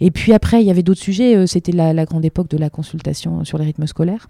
[0.00, 1.36] Et puis après, il y avait d'autres sujets.
[1.36, 4.28] Euh, c'était la, la, grande époque de la consultation sur les rythmes scolaires.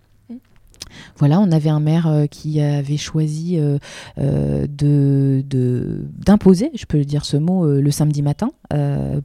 [1.18, 3.78] Voilà, on avait un maire euh, qui avait choisi euh,
[4.18, 4.66] euh,
[6.18, 8.50] d'imposer, je peux dire ce mot, le samedi matin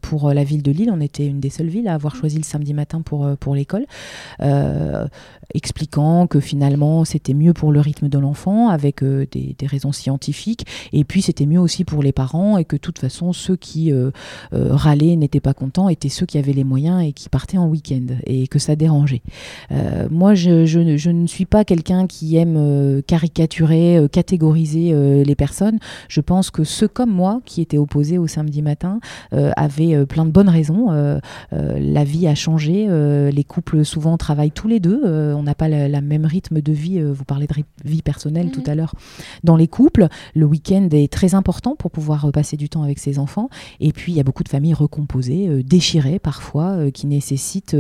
[0.02, 0.92] pour la ville de Lille.
[0.94, 3.86] On était une des seules villes à avoir choisi le samedi matin pour, pour l'école,
[5.56, 11.04] expliquant que finalement c'était mieux pour le rythme de l'enfant avec des, raisons scientifiques, et
[11.04, 13.92] puis c'était mieux aussi pour les parents, et que de toute façon ceux qui
[14.52, 18.16] râlaient, n'étaient pas contents, étaient ceux qui avaient les moyens et qui partaient en week-end,
[18.26, 19.24] et que ça dérangeait.
[20.12, 25.36] moi, je, je ne suis pas quelqu'un qui aime euh, caricaturer, euh, catégoriser euh, les
[25.36, 25.80] personnes.
[26.08, 29.00] Je pense que ceux comme moi, qui étaient opposés au samedi matin,
[29.32, 30.90] avaient plein de bonnes raisons.
[31.52, 32.88] la vie a changé.
[33.32, 35.02] les couples souvent travaillent tous les deux.
[35.06, 37.02] on n'a pas le même rythme de vie.
[37.02, 37.54] vous parlez de
[37.86, 38.70] vie personnelle tout mhm.
[38.70, 38.96] à l'heure.
[39.44, 43.20] Dans les couples, le week-end est très important pour pouvoir passer du temps avec ses
[43.20, 43.50] enfants.
[43.80, 47.78] Et puis, il y a beaucoup de familles recomposées, déchirées parfois, qui nécessitent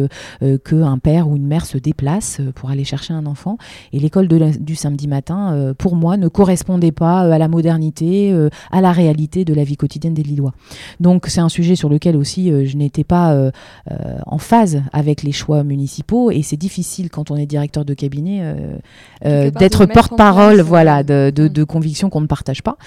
[0.65, 3.57] qu'un père ou une mère se déplace pour aller chercher un enfant enfants.
[3.93, 8.35] Et l'école du samedi matin, pour moi, ne correspondait pas à la modernité,
[8.71, 10.53] à la réalité de la vie quotidienne des Lillois.
[10.99, 13.51] Donc c'est un sujet sur lequel aussi je n'étais pas
[14.25, 18.55] en phase avec les choix municipaux et c'est difficile quand on est directeur de cabinet
[19.23, 21.49] d'être porte-parole voilà, de, de, mm.
[21.49, 22.77] de convictions qu'on ne partage pas.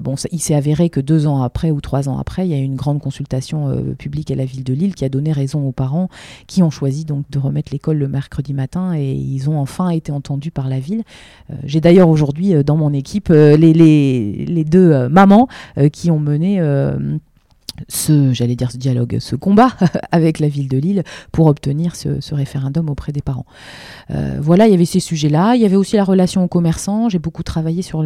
[0.00, 2.58] bon, il s'est avéré que deux ans après ou trois ans après, il y a
[2.58, 5.72] eu une grande consultation publique à la ville de Lille qui a donné raison aux
[5.72, 6.08] parents
[6.46, 10.12] qui ont choisi donc de remettre l'école le mercredi matin et ils ont enfin été
[10.12, 11.02] entendus par la ville.
[11.50, 15.48] Euh, j'ai d'ailleurs aujourd'hui euh, dans mon équipe euh, les, les, deux mamans
[15.92, 16.60] qui ont mené
[17.88, 19.70] ce, j'allais dire ce dialogue, ce combat
[20.12, 23.46] avec la ville de Lille pour obtenir ce, référendum auprès des parents.
[24.10, 25.54] Euh, voilà, il y avait ces sujets-là.
[25.54, 27.08] Il y avait aussi la relation aux commerçants.
[27.08, 28.04] J'ai beaucoup travaillé sur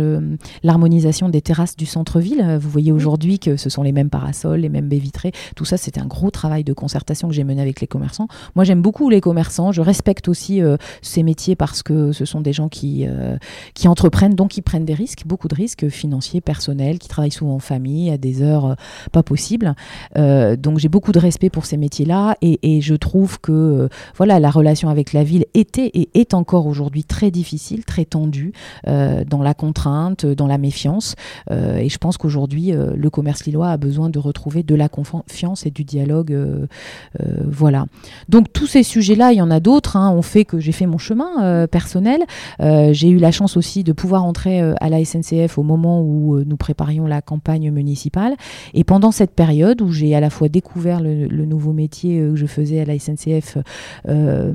[0.62, 2.58] l'harmonisation des terrasses du centre-ville.
[2.60, 5.32] Vous voyez aujourd'hui que ce sont les mêmes parasols, les mêmes baies vitrées.
[5.54, 8.28] Tout ça, c'était un gros travail de concertation que j'ai mené avec les commerçants.
[8.56, 9.72] Moi, j'aime beaucoup les commerçants.
[9.72, 13.36] Je respecte aussi euh, ces métiers parce que ce sont des gens qui, euh,
[13.74, 17.54] qui entreprennent, donc qui prennent des risques, beaucoup de risques financiers, personnels, qui travaillent souvent
[17.54, 18.76] en famille à des heures
[19.12, 19.55] pas possibles
[20.16, 24.38] euh, donc j'ai beaucoup de respect pour ces métiers-là et, je trouve que euh, voilà
[24.38, 28.52] la relation avec la ville était et est encore aujourd'hui très difficile, très tendue
[28.86, 31.14] euh, dans la contrainte, dans la méfiance.
[31.50, 35.70] et je pense qu'aujourd'hui le commerce lillois a besoin de retrouver de la confiance et
[35.70, 36.36] du dialogue.
[37.46, 37.86] voilà.
[38.28, 40.86] Donc tous ces sujets-là, il y en a d'autres, hein, ont fait que j'ai fait
[40.86, 42.20] mon chemin personnel.
[42.60, 46.56] j'ai eu la chance aussi de pouvoir entrer à la SNCF au moment où nous
[46.56, 48.34] préparions la campagne municipale.
[48.74, 49.45] Et pendant cette période
[49.80, 52.98] où j'ai à la fois découvert le, nouveau métier euh, que je faisais à la
[52.98, 53.58] SNCF,
[54.08, 54.52] euh,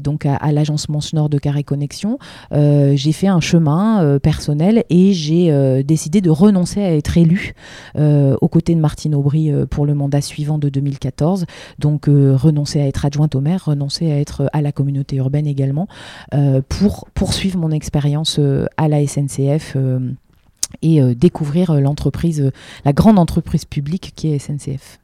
[0.00, 2.18] donc à, l'agence Nord de Carré Connexion.
[2.52, 7.54] Euh, j'ai fait un chemin personnel et j'ai décidé de renoncer à être élu
[7.96, 11.46] aux côtés de Martine Aubry pour le mandat suivant de 2014.
[11.78, 15.88] Donc renoncer à être adjointe au maire, renoncer à être à la communauté urbaine également,
[16.68, 18.40] pour poursuivre mon expérience
[18.76, 19.76] à la SNCF
[20.82, 22.52] et euh, découvrir euh, l'entreprise, euh,
[22.84, 24.98] la grande entreprise publique qui est SNCF.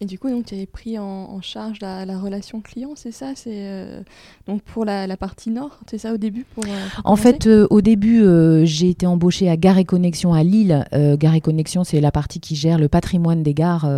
[0.00, 3.50] Et du coup, donc, tu avais pris en, charge la, relation client, c'est ça C'est
[3.54, 4.00] euh,
[4.46, 7.80] donc pour la, partie nord, c'est ça au début pour, euh, En fait, euh, au
[7.80, 8.22] début,
[8.64, 10.86] j'ai été embauchée à Gare et Connexion à Lille.
[10.92, 13.88] Gare et Connexion, c'est la partie qui gère le patrimoine des gares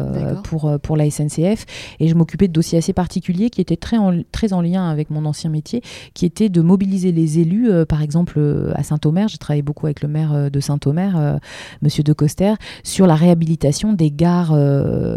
[0.44, 1.66] pour, pour la SNCF.
[1.98, 5.10] Et je m'occupais de dossiers assez particuliers qui étaient très en, très en lien avec
[5.10, 5.82] mon ancien métier,
[6.14, 7.70] qui était de mobiliser les élus.
[7.86, 8.40] par exemple,
[8.74, 11.38] à Saint-Omer, j'ai travaillé beaucoup avec le maire de Saint-Omer,
[11.82, 14.56] Monsieur De Coster, sur la réhabilitation des gares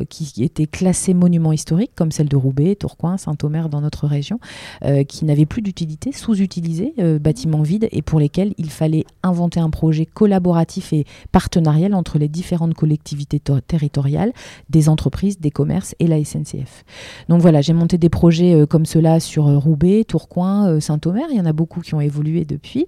[0.10, 4.40] qui étaient classés monuments historiques, comme celle de Roubaix, Tourcoing, Saint-Omer dans notre région,
[4.84, 9.60] euh, qui n'avaient plus d'utilité, sous-utilisés, euh, bâtiments vides, et pour lesquels il fallait inventer
[9.60, 14.34] un projet collaboratif et partenarial entre les différentes collectivités territoriales,
[14.72, 16.84] des entreprises, des commerces et la SNCF.
[17.30, 21.40] Donc voilà, j'ai monté des projets euh, comme cela sur Roubaix, Tourcoing, Saint-Omer, il y
[21.40, 22.88] en a beaucoup qui ont évolué depuis,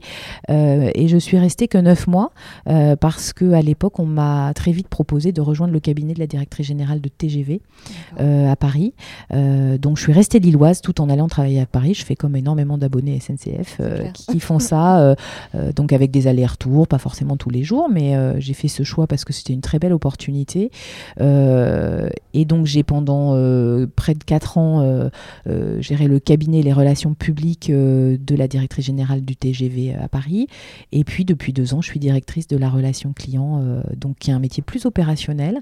[0.49, 2.31] et je suis restée que neuf mois,
[2.99, 6.65] parce qu'à l'époque, on m'a très vite proposé de rejoindre le cabinet de la directrice
[6.65, 7.61] générale de TGV,
[8.19, 8.93] euh, à Paris.
[9.33, 11.93] Euh, donc je suis restée lilloise tout en allant travailler à Paris.
[11.93, 15.15] Je fais comme énormément d'abonnés SNCF euh, qui, font ça,
[15.75, 19.25] donc avec des allers-retours, pas forcément tous les jours, mais j'ai fait ce choix parce
[19.25, 20.71] que c'était une très belle opportunité.
[21.19, 23.31] et donc j'ai pendant
[23.95, 25.09] près de 4 ans
[25.79, 30.47] géré le cabinet les relations publiques de la directrice générale du TGV à Paris.
[30.91, 33.63] Et puis depuis deux ans, je suis directrice de la relation client,
[33.97, 35.61] donc qui est un métier plus opérationnel,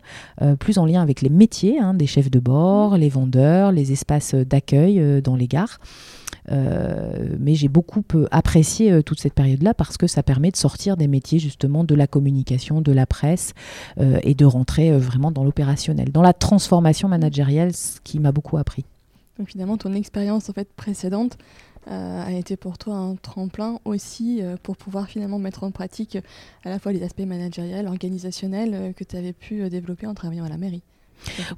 [0.60, 4.36] plus en lien avec les métiers hein, des chefs de bord, les vendeurs, les espaces
[4.36, 5.80] d'accueil euh, dans les gares.
[6.52, 10.98] Euh, mais j'ai beaucoup euh, apprécié toute cette période-là parce que ça permet de sortir
[10.98, 13.54] des métiers justement de la communication, de la presse
[14.24, 18.86] et de rentrer vraiment dans l'opérationnel, dans la transformation managériale, ce qui m'a beaucoup appris.
[19.38, 21.38] Donc finalement, ton expérience en fait précédente
[21.88, 26.18] a été pour toi un tremplin aussi pour pouvoir finalement mettre en pratique
[26.64, 30.50] à la fois les aspects managériels, organisationnels que tu avais pu développer en travaillant à
[30.50, 30.84] la mairie.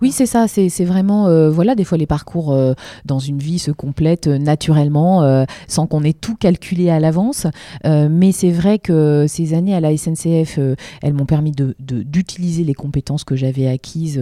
[0.01, 0.47] Oui, c'est ça.
[0.47, 2.73] C'est vraiment, euh, voilà, des fois les parcours euh,
[3.05, 7.47] dans une vie se complètent euh, naturellement, sans qu'on ait tout calculé à l'avance.
[7.83, 10.59] mais c'est vrai que ces années à la SNCF,
[11.01, 14.21] elles m'ont permis d'utiliser de, les compétences que j'avais acquises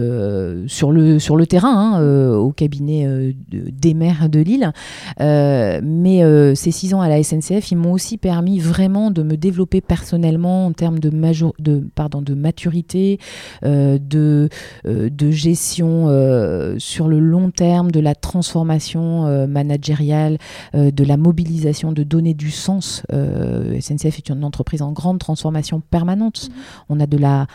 [0.66, 4.72] sur, le, terrain, hein, au cabinet des maires de Lille.
[5.18, 9.80] mais ces six ans à la SNCF, ils m'ont aussi permis vraiment de me développer
[9.80, 13.18] personnellement en termes de, major, de maturité,
[13.62, 14.48] de,
[14.84, 16.08] de gestion
[16.78, 20.38] sur le long terme de la transformation managériale,
[20.72, 23.02] de la mobilisation, de donner du sens.
[23.10, 26.48] SNCF est une entreprise en grande transformation permanente.
[26.48, 26.54] Mhm.
[26.88, 27.46] On a de la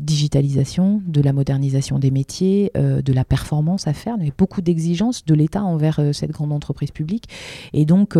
[0.00, 4.16] digitalisation, de la modernisation des métiers, de la performance à faire.
[4.18, 7.24] Il y a beaucoup d'exigences de l'État envers cette grande entreprise publique.
[7.72, 8.16] Et donc,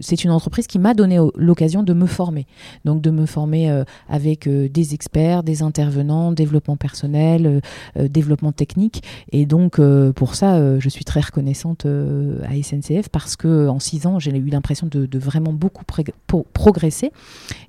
[0.00, 2.46] c'est une entreprise qui m'a donné l'occasion de me former.
[2.84, 7.57] Donc, de me former avec des experts, des intervenants, développement personnel,
[7.96, 9.02] développement technique.
[9.32, 9.80] Et donc,
[10.14, 14.48] pour ça, je suis très reconnaissante à SNCF parce que en six ans, j'ai eu
[14.48, 15.84] l'impression de, vraiment beaucoup
[16.52, 17.12] progresser.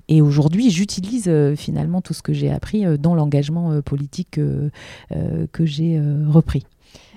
[0.08, 4.40] Et aujourd'hui, j'utilise finalement tout ce que j'ai appris dans l'engagement politique
[5.52, 6.64] que j'ai repris.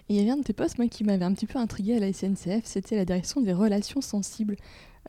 [0.09, 1.99] il y avait un de tes postes, moi, qui m'avait un petit peu intrigué à
[1.99, 4.55] la SNCF, c'était la direction des relations sensibles.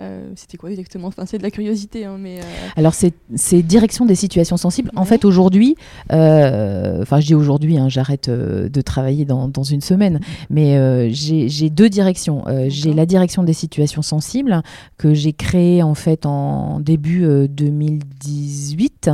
[0.01, 1.07] Euh, c'était quoi exactement?
[1.07, 2.39] Enfin, c'est de la curiosité, hein, mais.
[2.39, 4.91] Euh, Alors, c'est direction des situations sensibles.
[4.97, 5.77] En fait, aujourd'hui,
[6.13, 11.71] euh, enfin, je dis aujourd'hui, hein, j'arrête de travailler dans, dans, une semaine, mais j'ai
[11.71, 12.45] deux directions.
[12.69, 14.63] j'ai la direction des situations sensibles
[14.99, 19.11] que j'ai créée en fait en début 2018,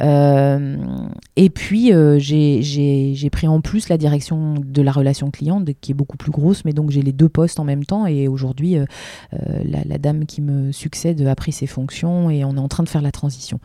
[0.00, 6.16] et puis j'ai pris en plus la direction de la relation client, qui est beaucoup
[6.16, 8.76] plus grosse, mais donc j'ai les deux postes en même temps, et aujourd'hui,
[9.32, 12.82] la, la dame qui me succède a pris ses fonctions et on est en train
[12.82, 13.58] de faire la transition.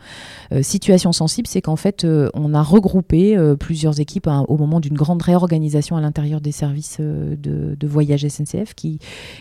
[0.52, 4.56] Euh, situation sensible, c'est qu'en fait, euh, on a regroupé euh, plusieurs équipes hein, au
[4.56, 9.00] moment d'une grande réorganisation à l'intérieur des services de, voyage SNCF qui,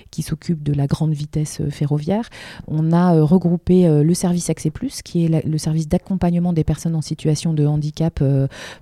[0.10, 2.28] qui s'occupent de la grande vitesse ferroviaire.
[2.68, 7.02] On a regroupé le service Accès Plus, qui est le service d'accompagnement des personnes en
[7.02, 8.22] situation de handicap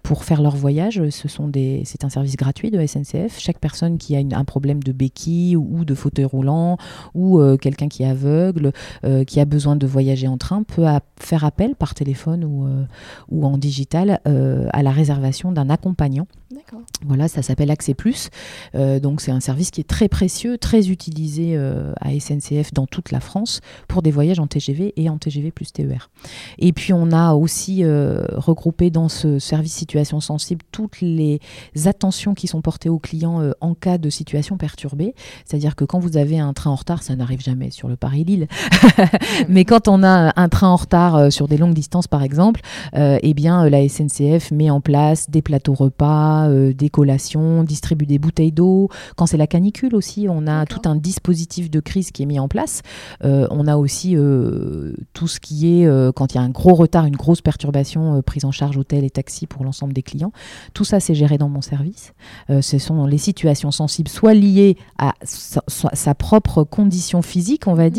[0.01, 1.07] pour faire leur voyage.
[1.09, 3.37] Ce sont des, c'est un service gratuit de SNCF.
[3.37, 6.77] Chaque personne qui a un problème de béquille ou, de fauteuil roulant
[7.13, 8.71] ou quelqu'un qui a aveugle,
[9.05, 10.85] euh, qui a besoin de voyager en train, peut
[11.19, 12.83] faire appel par téléphone ou, euh,
[13.29, 16.27] ou en digital euh, à la réservation d'un accompagnant.
[17.05, 18.29] Voilà, ça s'appelle Accès Plus.
[18.73, 23.19] donc c'est un service qui est très précieux, très utilisé à SNCF dans toute la
[23.19, 26.09] France pour des voyages en TGV et en TGV plus TER.
[26.57, 31.39] Et puis on a aussi regroupé dans ce service situation sensible toutes les
[31.85, 35.13] attentions qui sont portées aux clients en cas de situation perturbée.
[35.45, 38.47] C'est-à-dire que quand vous avez un train en retard, ça n'arrive jamais sur le Paris-Lille.
[39.49, 42.61] Mais quand on a un train en retard euh, sur des longues distances, par exemple,
[42.95, 48.07] euh, eh bien, euh, la SNCF met en place des plateaux repas, des collations, distribue
[48.07, 48.89] des bouteilles d'eau.
[49.15, 52.39] Quand c'est la canicule aussi, on a tout un dispositif de crise qui est mis
[52.39, 52.81] en place.
[53.21, 54.15] on a aussi
[55.13, 58.45] tout ce qui est, quand il y a un gros retard, une grosse perturbation, prise
[58.45, 60.31] en charge hôtel et taxi pour l'ensemble des clients.
[60.73, 62.13] Tout ça, c'est géré dans mon service.
[62.49, 67.89] ce sont les situations sensibles, soit liées à sa, sa propre condition physique, on va
[67.89, 67.98] dire,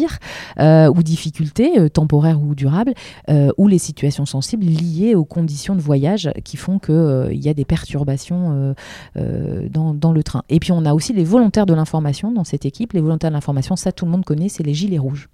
[0.58, 2.94] euh, ou difficultés euh, temporaires ou durables,
[3.28, 7.54] euh, ou les situations sensibles liées aux conditions de voyage qui font qu'il y a
[7.54, 8.74] des perturbations
[9.16, 10.42] dans, le train.
[10.48, 12.92] Et puis on a aussi les volontaires de l'information dans cette équipe.
[12.92, 15.28] Les volontaires de l'information, ça tout le monde connaît, c'est les gilets rouges.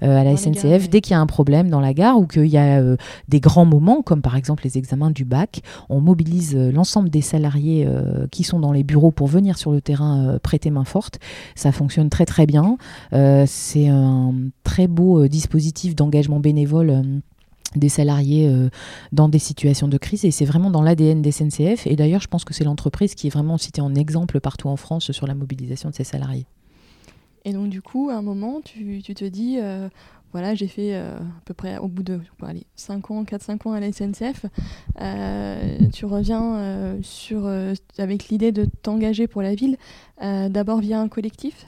[0.00, 2.58] à la SNCF, dès qu'il y a un problème dans la gare ou qu'il y
[2.58, 2.82] a
[3.28, 7.88] des grands moments, comme par exemple les examens du bac, on mobilise l'ensemble des salariés
[8.30, 11.18] qui sont dans les bureaux pour venir sur le terrain prêter main forte.
[11.54, 12.76] Ça fonctionne très très bien.
[13.12, 14.05] c'est un
[14.62, 17.02] très beau euh, dispositif d'engagement bénévole euh,
[17.74, 18.68] des salariés euh,
[19.12, 20.24] dans des situations de crise.
[20.24, 23.26] Et c'est vraiment dans l'ADN des SNCF et d'ailleurs je pense que c'est l'entreprise qui
[23.26, 26.46] est vraiment citée en exemple partout en France sur la mobilisation de ses salariés.
[27.44, 29.58] Et donc du coup à un moment tu, te dis
[30.32, 32.20] voilà j'ai fait à peu près au bout de
[32.74, 34.46] 5 ans, 4-5 ans à la SNCF
[35.92, 37.46] tu reviens sur,
[37.98, 39.76] avec l'idée de t'engager pour la ville
[40.20, 41.66] d'abord via un collectif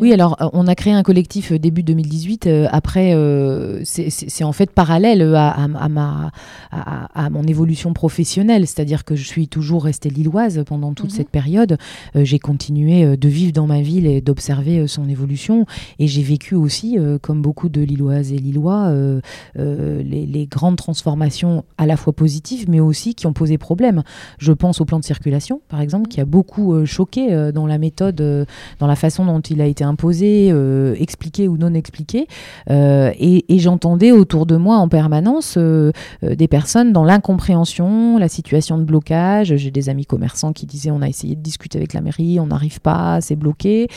[0.00, 2.46] oui, alors euh, on a créé un collectif euh, début 2018.
[2.46, 3.14] Euh, après,
[3.84, 6.30] c'est en fait parallèle à, ma,
[6.70, 11.16] à, mon évolution professionnelle, c'est-à-dire que je suis toujours restée lilloise pendant toute mhm.
[11.16, 11.78] cette période.
[12.14, 15.66] j'ai continué de vivre dans ma ville et d'observer son évolution.
[15.98, 18.92] Et j'ai vécu aussi, comme beaucoup de Lilloises et Lillois,
[19.54, 24.02] les, les, grandes transformations à la fois positives, mais aussi qui ont posé problème.
[24.38, 26.08] Je pense au plan de circulation, par exemple, mhm.
[26.08, 28.46] qui a beaucoup choqué dans la méthode,
[28.78, 32.28] dans la façon dont il a été imposé, euh, expliqué ou non expliqué.
[32.70, 35.90] Euh, et, j'entendais autour de moi en permanence euh,
[36.22, 39.56] des personnes dans l'incompréhension, la situation de blocage.
[39.56, 42.46] J'ai des amis commerçants qui disaient on a essayé de discuter avec la mairie, on
[42.46, 43.88] n'arrive pas, c'est bloqué.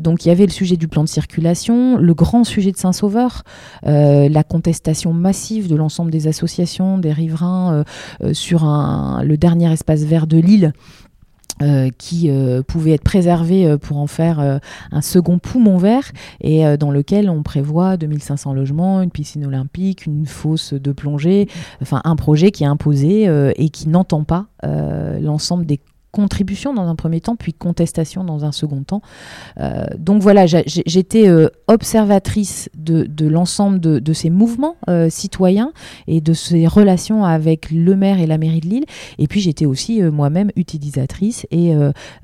[0.00, 3.42] donc il y avait le sujet du plan de circulation, le grand sujet de Saint-Sauveur,
[3.84, 7.84] la contestation massive de l'ensemble des associations, des riverains
[8.32, 10.72] sur le dernier espace vert de l'île
[11.62, 14.60] euh, qui euh, pouvait être préservé euh, pour en faire
[14.92, 20.26] un second poumon vert et dans lequel on prévoit 2500 logements, une piscine olympique, une
[20.26, 21.48] fosse de plongée,
[21.80, 23.24] enfin un projet qui est imposé
[23.56, 25.80] et qui n'entend pas l'ensemble des
[26.16, 29.02] contribution dans un premier temps, puis contestation dans un second temps.
[29.60, 35.72] Euh, donc voilà, j'étais euh, observatrice de, l'ensemble de, ces mouvements euh, citoyens
[36.06, 38.84] et de ces relations avec le maire et la mairie de Lille.
[39.18, 41.74] Et puis j'étais aussi moi-même utilisatrice et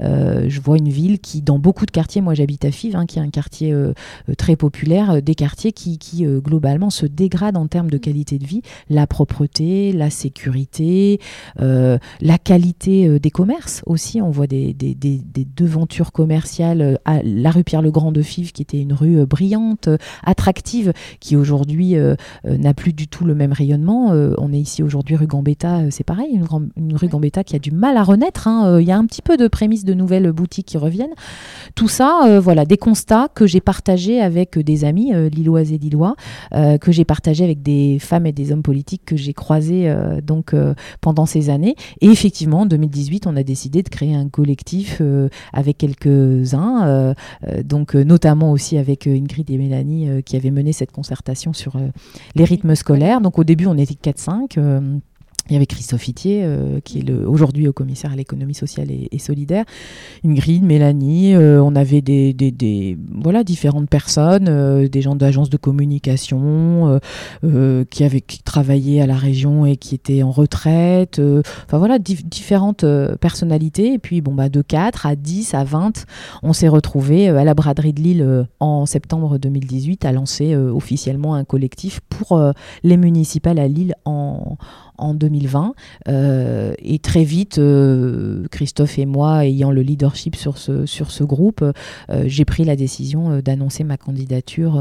[0.01, 3.19] je vois une ville qui, dans beaucoup de quartiers, moi j'habite à Fives, hein, qui
[3.19, 3.75] est un quartier
[4.39, 8.63] très populaire, des quartiers qui, qui globalement se dégradent en termes de qualité de vie,
[8.89, 11.21] la propreté, la sécurité,
[11.59, 14.21] la qualité des commerces aussi.
[14.21, 15.21] On voit des, des,
[15.57, 19.89] devantures commerciales euh, à la rue Pierre-le-Grand de Fives, qui était une rue euh, brillante,
[19.89, 21.97] euh, attractive, qui aujourd'hui
[22.45, 24.11] n'a plus du tout le même rayonnement.
[24.39, 26.41] on est ici aujourd'hui rue Gambetta, c'est pareil,
[26.77, 28.49] une, rue Gambetta qui a du mal à renaître.
[28.49, 28.81] Hein.
[28.81, 31.15] Il y a un petit peu de prémices de nouvelles boutiques qui reviennent.
[31.75, 36.17] Tout ça, voilà, des constats que j'ai partagés avec des amis lilloises et lillois,
[36.53, 39.93] que j'ai partagés avec des femmes et des hommes politiques que j'ai croisés
[40.25, 40.55] donc
[41.01, 41.77] pendant ces années.
[42.01, 47.15] Et effectivement, en 2018, on a décidé de créer un collectif euh, avec quelques-uns, euh,
[47.49, 51.79] euh, donc notamment aussi avec Ingrid et Mélanie qui avaient mené cette concertation sur
[52.35, 53.23] les rythmes scolaires.
[53.23, 54.59] Donc au début, on était 4-5.
[55.49, 59.19] Il y avait Christophe Itier, euh, qui est aujourd'hui au commissaire à l'économie sociale et,
[59.19, 59.65] solidaire,
[60.25, 67.01] Ingrid, Mélanie, euh, on avait des, voilà, différentes personnes, euh, des gens d'agences de communication
[67.91, 71.21] qui avaient travaillé à la région et qui étaient en retraite,
[71.67, 72.85] enfin voilà, différentes
[73.21, 73.95] personnalités.
[73.95, 76.07] Et puis bon, bah, de 4 à 10 à 20,
[76.43, 81.45] on s'est retrouvés à la braderie de Lille en septembre 2018 à lancer officiellement un
[81.45, 82.41] collectif pour
[82.83, 84.57] les municipales à Lille en
[85.03, 85.75] en 2020.
[86.09, 91.25] Euh, et très vite, euh, Christophe et moi, ayant le leadership sur ce, sur ce
[91.25, 94.81] groupe, euh, j'ai pris la décision d'annoncer ma candidature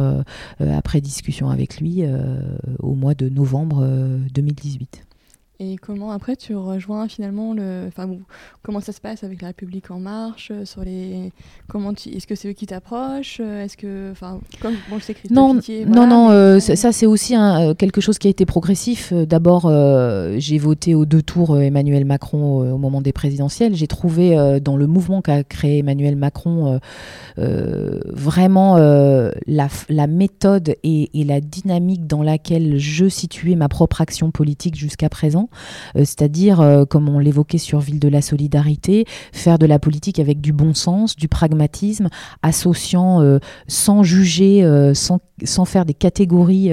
[0.59, 2.03] après discussion avec lui
[2.79, 3.87] au mois de novembre
[4.33, 5.03] 2018.
[5.63, 8.09] Et comment après tu rejoins finalement le, enfin
[8.63, 11.31] comment ça se passe avec la République en marche euh, sur les,
[11.67, 15.03] comment tu, est-ce que c'est eux qui t'approchent, euh, est-ce que, enfin comme bon je
[15.03, 17.35] sais non non non euh, ça c'est aussi
[17.77, 19.13] quelque chose qui a été progressif.
[19.13, 19.71] D'abord
[20.39, 23.75] j'ai voté aux deux tours Emmanuel Macron au moment des présidentielles.
[23.75, 26.79] J'ai trouvé dans le mouvement qu'a créé Emmanuel Macron
[27.37, 34.31] vraiment la, la, méthode et, et la dynamique dans laquelle je situais ma propre action
[34.31, 35.49] politique jusqu'à présent.
[35.95, 40.19] Euh, c'est-à-dire, euh, comme on l'évoquait sur Ville de la Solidarité, faire de la politique
[40.19, 42.09] avec du bon sens, du pragmatisme,
[42.41, 44.61] associant euh, sans juger,
[44.93, 46.71] sans, faire des catégories,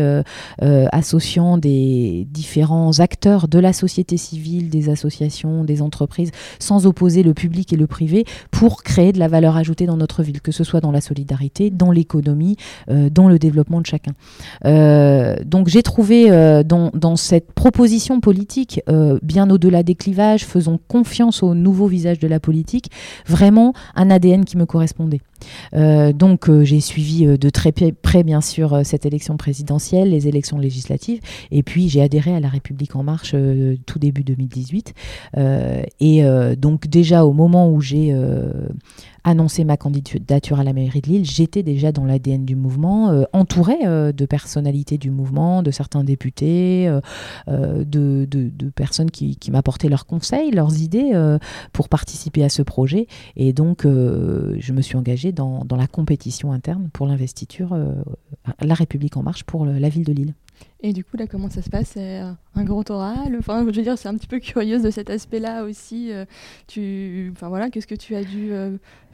[0.61, 7.35] associant des différents acteurs de la société civile, des associations, des entreprises, sans opposer le
[7.35, 10.65] public et le privé, pour créer de la valeur ajoutée dans notre ville, que ce
[10.65, 12.57] soit dans la solidarité, dans l'économie,
[12.89, 14.13] dans le développement de chacun.
[15.45, 16.31] donc j'ai trouvé
[16.65, 22.29] dans cette proposition politique euh, bien au-delà des clivages, faisons confiance au nouveau visage de
[22.29, 22.91] la politique,
[23.27, 25.21] vraiment un ADN qui me correspondait.
[25.75, 30.59] Euh, donc euh, j'ai suivi de très près bien sûr cette élection présidentielle, les élections
[30.59, 31.21] législatives,
[31.51, 33.35] et puis j'ai adhéré à la République en marche
[33.87, 34.95] tout début 2018.
[36.01, 36.23] et
[36.57, 38.15] donc déjà au moment où j'ai
[39.29, 43.25] annoncé ma candidature à la mairie de Lille, j'étais déjà dans l'ADN du mouvement, euh,
[43.33, 46.89] entourée euh, de personnalités du mouvement, de certains députés,
[47.49, 48.27] euh, de,
[48.75, 51.13] personnes qui, m'apportaient leurs conseils, leurs idées
[51.73, 53.07] pour participer à ce projet.
[53.37, 57.77] Et donc, je me suis engagée dans, la compétition interne pour l'investiture
[58.61, 60.35] La République en marche pour la ville de Lille.
[60.81, 61.91] Et du coup, là, comment ça se passe?
[61.95, 63.37] C'est un grand oral?
[63.39, 66.11] Enfin, je veux dire, c'est un petit peu curieuse de cet aspect-là aussi.
[66.67, 68.53] tu, enfin voilà, qu'est-ce que tu as dû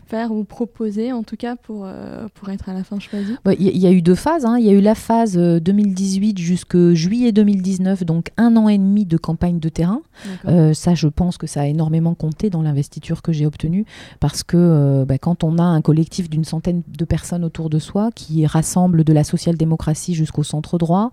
[0.07, 3.77] faire ou proposer en tout cas pour, euh, pour être à la fin choisi Il
[3.77, 4.45] y, a eu deux phases.
[4.45, 4.59] Hein.
[4.59, 9.07] Il y a eu la phase 2018 jusqu'à juillet 2019, donc un an et demi
[9.07, 10.03] de campagne de terrain.
[10.47, 13.85] Euh, ça, je pense que ça a énormément compté dans l'investiture que j'ai obtenue
[14.21, 17.79] parce que euh, bah, quand on a un collectif d'une centaine de personnes autour de
[17.79, 21.11] soi qui rassemble de la social-démocratie jusqu'au centre droit,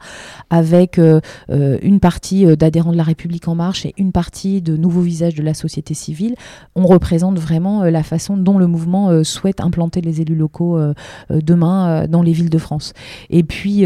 [0.50, 1.00] avec
[1.50, 5.44] une partie d'adhérents de la République en marche et une partie de nouveaux visages de
[5.44, 6.36] la société civile,
[6.76, 10.94] on représente vraiment la façon dont le mouvement euh, souhaite implanter les élus locaux euh,
[11.32, 12.94] euh, demain dans les villes de France.
[13.30, 13.86] Et puis,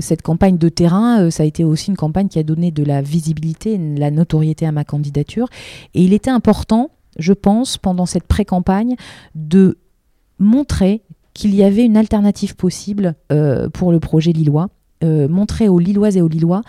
[0.00, 3.02] cette campagne de terrain, ça a été aussi une campagne qui a donné de la
[3.02, 5.48] visibilité, de la notoriété à ma candidature.
[5.94, 8.96] Et il était important, je pense, pendant cette pré-campagne,
[9.34, 9.78] de
[10.38, 11.02] montrer
[11.34, 13.14] qu'il y avait une alternative possible
[13.72, 14.68] pour le projet lillois
[15.02, 16.62] montrer aux Lilloises et aux Lillois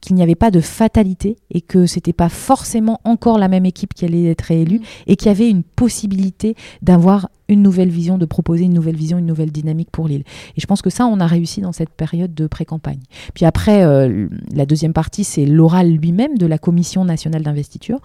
[0.00, 3.94] qu'il n'y avait pas de fatalité et que c'était pas forcément encore la même équipe
[3.94, 4.82] qui allait être réélue mmh.
[5.06, 9.18] et qu'il y avait une possibilité d'avoir une nouvelle vision, de proposer une nouvelle vision,
[9.18, 10.24] une nouvelle dynamique pour l'île.
[10.56, 13.00] Et je pense que ça, on a réussi dans cette période de pré-campagne.
[13.34, 18.00] Puis après, euh, la deuxième partie, c'est l'oral lui-même de la Commission nationale d'investiture.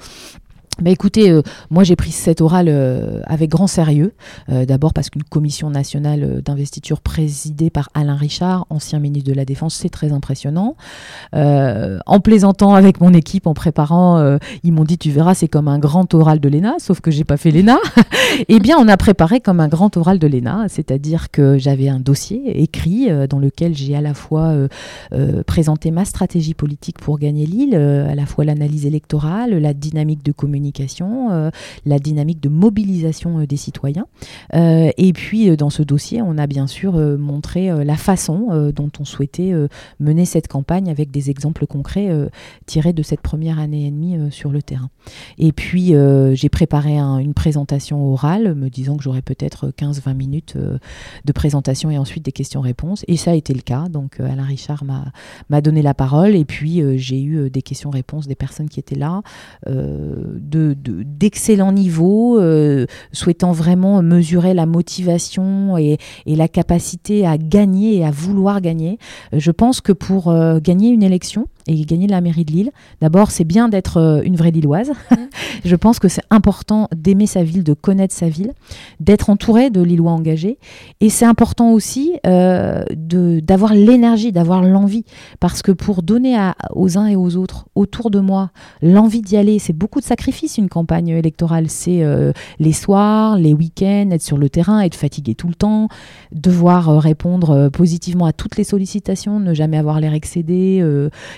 [0.81, 4.13] Bah écoutez, euh, moi j'ai pris cet oral euh, avec grand sérieux.
[4.49, 9.45] Euh, d'abord parce qu'une commission nationale d'investiture présidée par Alain Richard, ancien ministre de la
[9.45, 10.75] Défense, c'est très impressionnant.
[11.33, 15.79] en plaisantant avec mon équipe, en préparant, ils m'ont dit tu verras c'est comme un
[15.79, 17.77] grand oral de l'ENA, sauf que j'ai pas fait l'ENA.
[18.47, 21.99] eh bien on a préparé comme un grand oral de l'ENA, c'est-à-dire que j'avais un
[21.99, 24.53] dossier écrit dans lequel j'ai à la fois
[25.45, 30.31] présenté ma stratégie politique pour gagner l'île, à la fois l'analyse électorale, la dynamique de
[30.31, 30.62] communication
[31.33, 31.51] euh,
[31.85, 34.05] la dynamique de mobilisation euh, des citoyens.
[34.53, 39.05] Euh, et puis dans ce dossier, on a bien sûr montré la façon dont on
[39.05, 39.53] souhaitait
[39.99, 42.09] mener cette campagne avec des exemples concrets
[42.65, 44.89] tirés de cette première année et demie sur le terrain.
[45.37, 45.93] Et puis
[46.33, 51.97] j'ai préparé une présentation orale me disant que j'aurais peut-être 15-20 minutes de présentation et
[51.97, 53.03] ensuite des questions-réponses.
[53.07, 53.87] Et ça a été le cas.
[53.89, 54.83] Donc Alain Richard
[55.49, 59.21] m'a donné la parole et puis j'ai eu des questions-réponses des personnes qui étaient là
[60.55, 68.11] d'excellents niveaux, euh, souhaitant vraiment mesurer la motivation et, la capacité à gagner et à
[68.11, 68.97] vouloir gagner.
[69.33, 72.71] Euh, je pense que pour euh, gagner une élection, et gagner la mairie de Lille.
[73.01, 74.89] D'abord, c'est bien d'être euh, une vraie Lilloise.
[74.89, 75.15] Mmh.
[75.65, 78.53] je pense que c'est important d'aimer sa ville, de connaître sa ville,
[78.99, 80.57] d'être entouré de Lillois engagés.
[81.01, 85.05] Et c'est important aussi euh, d'avoir l'énergie, d'avoir l'envie.
[85.39, 86.37] Parce que pour donner
[86.71, 88.51] aux uns et aux autres autour de moi
[88.81, 91.69] l'envie d'y aller, c'est beaucoup de sacrifices une campagne électorale.
[91.69, 95.87] C'est euh, les soirs, les week-ends, être sur le terrain, être fatigué tout le temps,
[96.31, 100.83] devoir répondre positivement à toutes les sollicitations, ne jamais avoir l'air excédé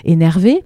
[0.04, 0.64] et énervé,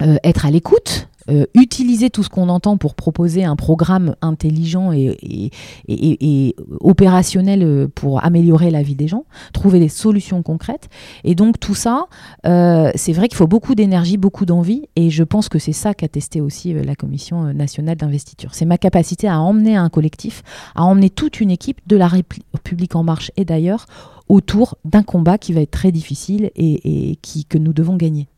[0.00, 4.90] euh, être à l'écoute, euh, utiliser tout ce qu'on entend pour proposer un programme intelligent
[4.92, 5.50] et,
[5.86, 10.88] et, opérationnel euh, pour améliorer la vie des gens, trouver des solutions concrètes.
[11.22, 12.06] Et donc tout ça,
[12.44, 16.08] c'est vrai qu'il faut beaucoup d'énergie, beaucoup d'envie, et je pense que c'est ça qu'a
[16.08, 18.54] testé aussi la Commission nationale d'investiture.
[18.54, 20.42] C'est ma capacité à emmener un collectif,
[20.74, 23.86] à emmener toute une équipe de la République en marche et d'ailleurs
[24.32, 28.28] autour d'un combat qui va être très difficile et, qui, que nous devons gagner.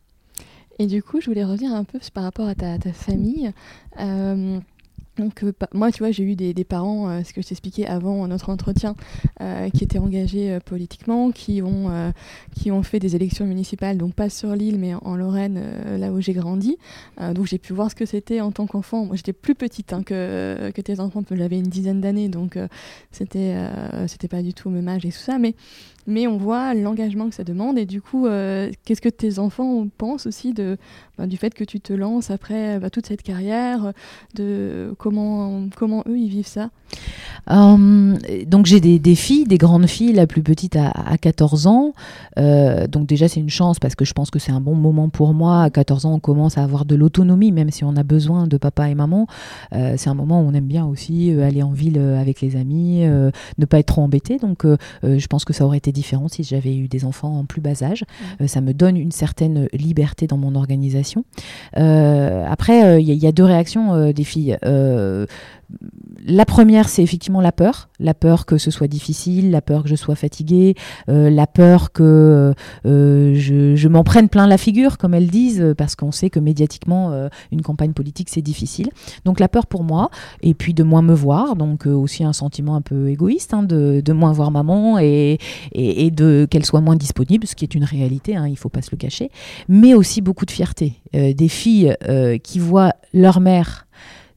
[0.79, 3.53] Et du coup, je voulais revenir un peu par rapport à ta, famille.
[4.01, 4.59] Euh,
[5.17, 8.27] donc euh, moi, tu vois, j'ai eu des, parents, euh, ce que je t'expliquais avant
[8.27, 8.97] notre entretien,
[9.73, 12.13] qui étaient engagés politiquement, qui ont,
[12.57, 15.61] qui ont fait des élections municipales, donc pas sur l'île, mais en, Lorraine,
[15.99, 16.77] là où j'ai grandi.
[17.35, 19.05] donc j'ai pu voir ce que c'était en tant qu'enfant.
[19.05, 22.59] Moi, j'étais plus petite hein, que, que tes enfants, j'avais une dizaine d'années, donc
[23.13, 23.57] c'était
[24.09, 25.39] c'était pas du tout au même âge et tout ça.
[25.39, 25.55] Mais
[26.07, 27.79] mais on voit l'engagement que ça demande.
[27.79, 30.77] Et du coup, euh, qu'est-ce que tes enfants pensent aussi de,
[31.19, 33.93] bah, du fait que tu te lances après bah, toute cette carrière,
[34.35, 36.71] de comment, comment eux ils vivent ça?
[37.51, 41.93] Euh, Donc j'ai des, filles, des grandes filles, la plus petite à, 14 ans.
[42.39, 45.09] Euh, donc déjà c'est une chance parce que je pense que c'est un bon moment
[45.09, 45.63] pour moi.
[45.63, 48.57] À 14 ans on commence à avoir de l'autonomie, même si on a besoin de
[48.57, 49.27] papa et maman.
[49.73, 53.67] c'est un moment où on aime bien aussi aller en ville avec les amis, ne
[53.67, 54.39] pas être trop embêté.
[54.39, 54.67] Donc
[55.03, 57.83] je pense que ça aurait été différent si j'avais eu des enfants en plus bas
[57.83, 58.05] âge.
[58.41, 61.25] Euh, ça me donne une certaine liberté dans mon organisation.
[61.79, 64.59] Euh, après, il euh, y, a deux réactions des filles
[66.27, 67.91] la première, c'est effectivement la peur.
[68.01, 70.75] La peur que ce soit difficile, la peur que je sois fatiguée,
[71.11, 72.55] euh, la peur que
[72.87, 77.13] euh, je, m'en prenne plein la figure, comme elles disent, parce qu'on sait que médiatiquement,
[77.13, 78.89] euh, une campagne politique, c'est difficile.
[79.25, 80.11] Donc la peur pour moi,
[80.43, 84.13] et puis de moins me voir, donc aussi un sentiment un peu égoïste, hein, de,
[84.13, 85.39] moins voir maman et,
[85.73, 88.69] et, de qu'elle soit moins disponible, ce qui est une réalité, hein, il ne faut
[88.69, 89.31] pas se le cacher,
[89.69, 91.01] mais aussi beaucoup de fierté.
[91.13, 91.95] des filles
[92.43, 93.84] qui voient leur mère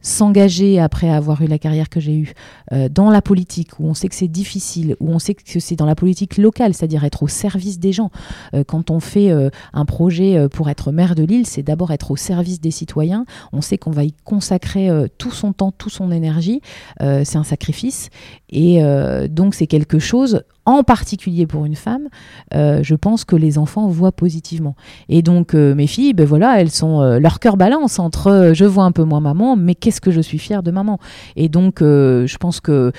[0.01, 2.33] s'engager après avoir eu la carrière que j'ai eue
[2.71, 5.75] euh, dans la politique, où on sait que c'est difficile, où on sait que c'est
[5.75, 8.11] dans la politique locale, c'est-à-dire être au service des gens.
[8.53, 12.11] Euh, quand on fait euh, un projet pour être maire de l'île, c'est d'abord être
[12.11, 13.25] au service des citoyens.
[13.53, 16.61] On sait qu'on va y consacrer tout son temps, toute son énergie.
[16.99, 18.09] c'est un sacrifice.
[18.49, 18.81] Et
[19.29, 22.09] donc c'est quelque chose en particulier pour une femme,
[22.53, 24.75] euh, je pense que les enfants voient positivement.
[25.07, 28.65] Et donc euh, mes filles, ben voilà, elles sont euh, leur cœur balance entre je
[28.65, 30.99] vois un peu moins maman, mais qu'est-ce que je suis fière de maman?
[31.37, 32.91] Et donc je pense que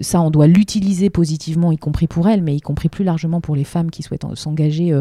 [0.00, 3.54] ça, on doit l'utiliser positivement, y compris pour elles, mais y compris plus largement pour
[3.54, 4.92] les femmes qui souhaitent s'engager,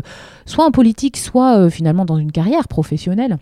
[0.46, 3.40] soit en politique, soit finalement dans une carrière professionnelle.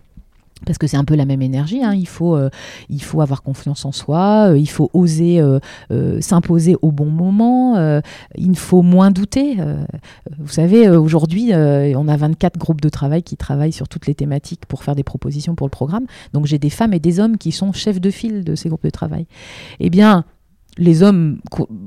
[0.66, 1.82] Parce que c'est un peu la même énergie.
[1.82, 1.94] Hein.
[1.94, 2.50] Il, faut, euh,
[2.88, 8.00] il faut avoir confiance en soi, euh, il faut oser euh, s'imposer au bon moment,
[8.36, 9.56] il faut moins douter.
[10.38, 14.66] vous savez, aujourd'hui, on a 24 groupes de travail qui travaillent sur toutes les thématiques
[14.66, 16.06] pour faire des propositions pour le programme.
[16.32, 18.84] Donc j'ai des femmes et des hommes qui sont chefs de file de ces groupes
[18.84, 19.26] de travail.
[19.80, 20.24] Eh bien,
[20.78, 21.38] les hommes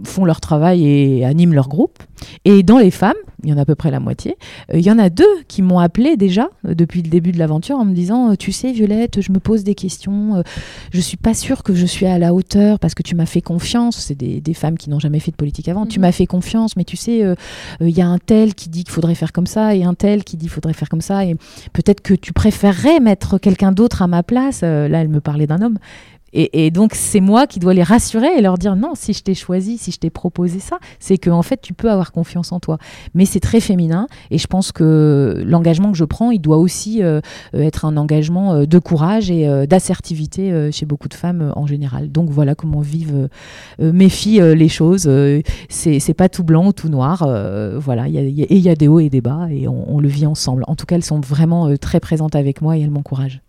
[0.04, 2.00] font leur travail et animent leur groupe.
[2.46, 3.14] Et dans les femmes,
[3.44, 4.38] il y en a à peu près la moitié,
[4.72, 7.40] euh, il y en a deux qui m'ont appelé déjà euh, depuis le début de
[7.40, 10.44] l'aventure en me disant euh, Tu sais, Violette, je me pose des questions,
[10.92, 13.42] je suis pas sûre que je suis à la hauteur parce que tu m'as fait
[13.42, 13.98] confiance.
[13.98, 15.86] C'est des, femmes qui n'ont jamais fait de politique avant.
[15.86, 16.06] Tu mhm.
[16.06, 17.24] m'as fait confiance, mais tu sais,
[17.82, 20.24] il y a un tel qui dit qu'il faudrait faire comme ça et un tel
[20.24, 21.26] qui dit qu'il faudrait faire comme ça.
[21.26, 21.36] Et
[21.74, 24.62] peut-être que tu préférerais mettre quelqu'un d'autre à ma place.
[24.62, 25.80] là, elle me parlait d'un homme.
[26.34, 29.36] Et, donc, c'est moi qui dois les rassurer et leur dire non, si je t'ai
[29.36, 32.60] choisi, si je t'ai proposé ça, c'est que en fait, tu peux avoir confiance en
[32.60, 32.78] toi.
[33.14, 37.04] Mais c'est très féminin et je pense que l'engagement que je prends, il doit aussi
[37.04, 37.22] euh,
[37.54, 42.12] être un engagement euh, de courage et euh, d'assertivité chez beaucoup de femmes en général.
[42.12, 43.30] Donc, voilà comment vivent
[43.80, 45.10] mes filles les choses.
[45.70, 47.28] c'est pas tout blanc ou tout noir.
[47.80, 50.64] voilà, et il y a des hauts et des bas et on, le vit ensemble.
[50.68, 53.42] En tout cas, elles sont vraiment très présentes avec moi et elles m'encouragent.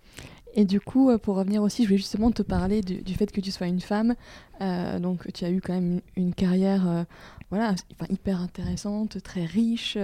[0.55, 3.40] Et du coup, euh, pour revenir aussi, je voulais justement te parler du, fait que
[3.40, 4.14] tu sois une femme.
[4.61, 7.05] Euh, donc, tu as eu quand même une, carrière euh,
[7.50, 7.74] voilà,
[8.11, 9.98] hyper intéressante, très riche,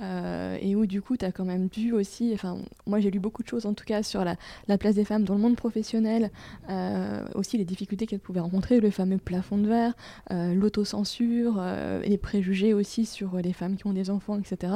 [0.00, 3.18] euh, et où du coup, tu as quand même dû aussi, enfin, moi j'ai lu
[3.18, 4.36] beaucoup de choses en tout cas sur la,
[4.68, 6.30] la place des femmes dans le monde professionnel,
[6.68, 9.94] euh, aussi les difficultés qu'elles pouvaient rencontrer, le fameux plafond de verre,
[10.30, 11.62] l'autocensure,
[12.04, 14.74] les préjugés aussi sur les femmes qui ont des enfants, etc.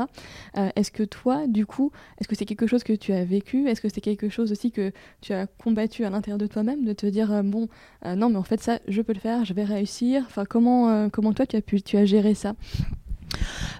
[0.54, 3.68] est-ce que toi, du coup, est-ce que c'est quelque chose que tu as vécu?
[3.68, 6.92] Est-ce que c'est quelque chose aussi que tu as combattu à l'intérieur de toi-même, de
[6.92, 7.68] te dire, bon,
[8.04, 10.24] non, mais en fait, ça, je peux faire, je vais réussir.
[10.26, 12.54] Enfin, comment, comment toi, tu as pu, tu as gérer ça?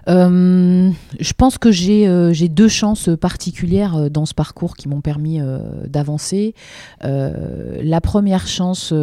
[0.07, 5.01] Euh, je pense que j'ai euh, deux chances particulières euh, dans ce parcours qui m'ont
[5.01, 5.39] permis
[5.87, 6.53] d'avancer.
[7.01, 8.93] la première chance,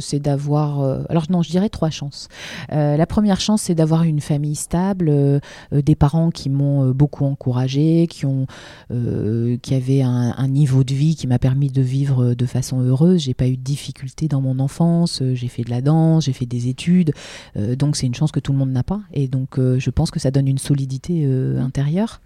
[0.00, 0.80] c'est d'avoir...
[1.08, 2.28] alors non, je dirais trois chances.
[2.70, 5.40] la première chance, c'est d'avoir une famille stable,
[5.72, 8.46] des parents qui m'ont beaucoup encouragé, qui, ont,
[8.90, 13.22] qui avaient un, un, niveau de vie qui m'a permis de vivre de façon heureuse.
[13.22, 16.46] J'ai pas eu de difficultés dans mon enfance, j'ai fait de la danse, j'ai fait
[16.46, 17.12] des études.
[17.56, 19.00] donc c'est une chance que tout le monde n'a pas.
[19.12, 22.20] Et donc je pense que ça donne une solidité euh, intérieure.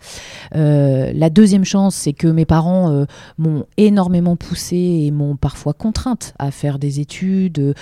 [0.55, 3.05] Euh, la deuxième chance, c'est que mes parents euh,
[3.39, 7.74] m'ont énormément poussé et m'ont parfois contrainte à faire des études.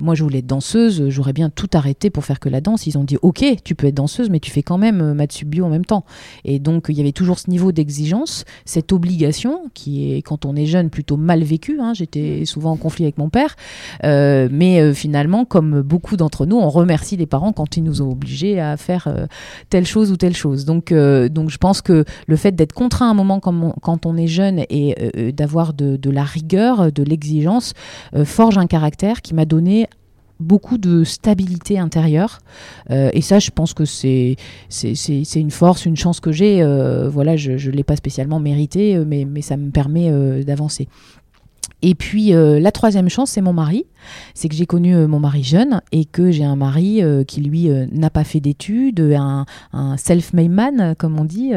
[0.00, 2.86] moi, je voulais être danseuse, j'aurais bien tout arrêté pour faire que la danse.
[2.86, 5.48] Ils ont dit, ok, tu peux être danseuse, mais tu fais quand même maths sub
[5.48, 6.04] bio en même temps.
[6.44, 10.56] Et donc, il y avait toujours ce niveau d'exigence, cette obligation qui est, quand on
[10.56, 11.78] est jeune, plutôt mal vécue.
[11.80, 11.92] Hein.
[11.94, 13.56] J'étais souvent en conflit avec mon père,
[14.02, 18.60] mais finalement, comme beaucoup d'entre nous, on remercie les parents quand ils nous ont obligés
[18.60, 19.28] à faire
[19.68, 20.64] telle chose ou telle chose.
[20.64, 24.16] Donc, euh, donc je pense que le fait d'être contraint à un moment quand on
[24.16, 27.74] est jeune et euh, euh, d'avoir de, la rigueur, de l'exigence,
[28.24, 29.86] forge un caractère qui m'a donné
[30.40, 32.38] beaucoup de stabilité intérieure.
[32.88, 34.36] et ça, je pense que c'est
[34.68, 36.64] c'est une force, une chance que j'ai.
[37.08, 40.10] voilà, je ne l'ai pas spécialement mérité, mais, mais ça me permet
[40.42, 40.88] d'avancer.
[41.82, 43.86] Et puis la troisième chance, c'est mon mari
[44.34, 47.40] c'est que j'ai connu euh, mon mari jeune et que j'ai un mari euh, qui,
[47.40, 49.44] lui, euh, n'a pas fait d'études, un,
[49.96, 51.52] self-made man, comme on dit.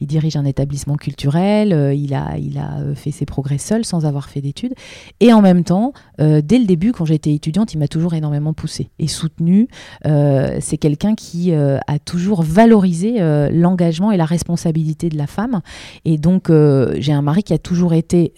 [0.00, 4.28] il dirige un établissement culturel, il, a, il a fait ses progrès seul sans avoir
[4.28, 4.74] fait d'études.
[5.20, 8.90] Et en même temps, dès le début, quand j'étais étudiante, il m'a toujours énormément poussée
[8.98, 9.68] et soutenue.
[10.04, 13.18] c'est quelqu'un qui a toujours valorisé
[13.50, 15.60] l'engagement et la responsabilité de la femme.
[16.04, 18.34] Et donc, j'ai un mari qui a toujours été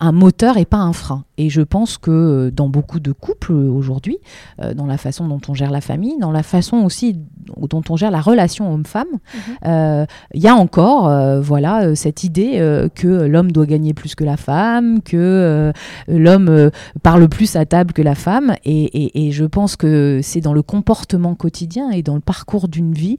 [0.00, 1.24] un moteur et pas un frein.
[1.38, 4.18] Et je pense que euh, dans beaucoup de couples aujourd'hui,
[4.60, 7.18] euh, dans la façon dont on gère la famille, dans la façon aussi
[7.68, 9.40] dont on gère la relation homme-femme, mhm.
[9.66, 12.58] euh, il y a encore voilà, cette idée
[12.94, 15.72] que l'homme doit gagner plus que la femme, que
[16.08, 16.70] l'homme
[17.02, 18.54] parle plus à table que la femme.
[18.64, 22.92] Et, et je pense que c'est dans le comportement quotidien et dans le parcours d'une
[22.92, 23.16] vie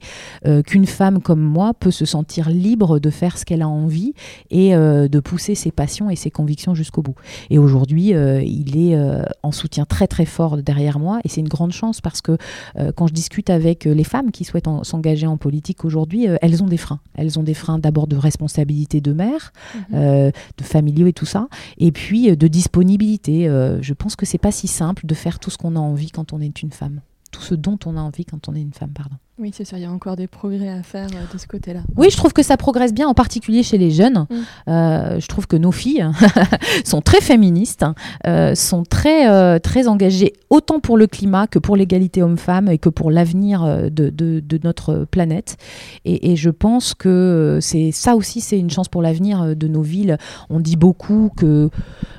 [0.66, 4.14] qu'une femme comme moi peut se sentir libre de faire ce qu'elle a envie
[4.50, 7.16] et de pousser ses passions et ses convictions jusqu'au bout.
[7.50, 11.48] Et aujourd'hui, il est euh, en soutien très très fort derrière moi et c'est une
[11.48, 12.36] grande chance parce que
[12.78, 16.62] euh, quand je discute avec euh, les femmes qui souhaitent s'engager en politique aujourd'hui, elles
[16.62, 17.00] ont des freins.
[17.14, 19.52] Elles ont des freins d'abord de responsabilité de mère,
[19.90, 20.30] mhm.
[20.58, 21.48] de familiaux et tout ça,
[21.78, 23.46] et puis de disponibilité.
[23.80, 26.32] je pense que c'est pas si simple de faire tout ce qu'on a envie quand
[26.32, 27.00] on est une femme.
[27.30, 28.92] tout ce dont on a envie quand on est une femme.
[28.92, 29.16] Pardon.
[29.36, 31.80] Oui, c'est sûr, il y a encore des progrès à faire euh, de ce côté-là.
[31.96, 34.28] Oui, je trouve que ça progresse bien, en particulier chez les jeunes.
[34.30, 34.34] Mm.
[34.68, 36.06] Euh, je trouve que nos filles
[36.84, 37.84] sont très féministes,
[38.28, 42.88] euh, sont très, très engagées autant pour le climat que pour l'égalité homme-femme et que
[42.88, 45.56] pour l'avenir de, de, notre planète.
[46.04, 49.82] Et, et je pense que c'est ça aussi, c'est une chance pour l'avenir de nos
[49.82, 50.16] villes.
[50.48, 51.70] On dit beaucoup que,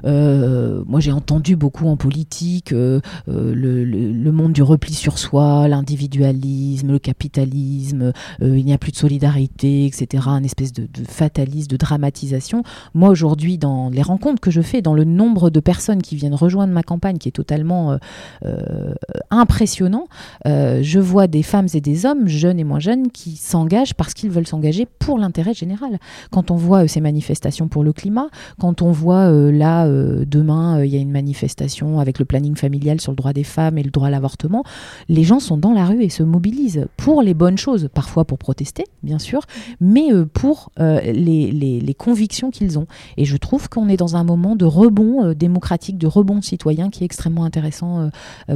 [0.03, 6.91] moi j'ai entendu beaucoup en politique, le, le, le monde du repli sur soi, l'individualisme,
[6.91, 11.78] le capitalisme, euh, il n'y a plus de solidarité, etc., un espèce de, fatalisme, de
[11.78, 12.64] dramatisation.
[12.95, 16.34] Moi, aujourd'hui, dans les rencontres que je fais, dans le nombre de personnes qui viennent
[16.34, 17.97] rejoindre ma campagne, qui est totalement euh,
[18.45, 18.93] euh,
[19.30, 20.08] impressionnant,
[20.45, 24.32] je vois des femmes et des hommes, jeunes et moins jeunes, qui s'engagent parce qu'ils
[24.32, 25.99] veulent s'engager pour l'intérêt général.
[26.32, 28.28] Quand on voit ces manifestations pour le climat,
[28.60, 33.12] quand on voit là, demain, il y a une manifestation avec le planning familial sur
[33.12, 34.64] le droit des femmes et le droit à l'avortement,
[35.10, 38.38] les gens sont dans la rue et se mobilisent pour les bonnes choses, parfois pour
[38.38, 39.41] protester, bien sûr,
[39.80, 42.88] mais euh, pour euh, les, les, convictions qu'ils ont.
[43.18, 46.89] Et je trouve qu'on est dans un moment de rebond euh, démocratique, de rebond citoyen
[46.89, 48.10] qui est extrêmement intéressant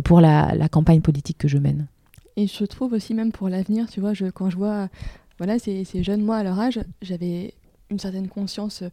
[0.04, 1.88] pour la, la, campagne politique que je mène.
[2.36, 4.90] Et je trouve aussi même pour l'avenir, tu vois, quand je vois
[5.38, 7.54] voilà, ces, ces jeunes, moi à leur âge, j'avais
[7.90, 8.84] une certaine conscience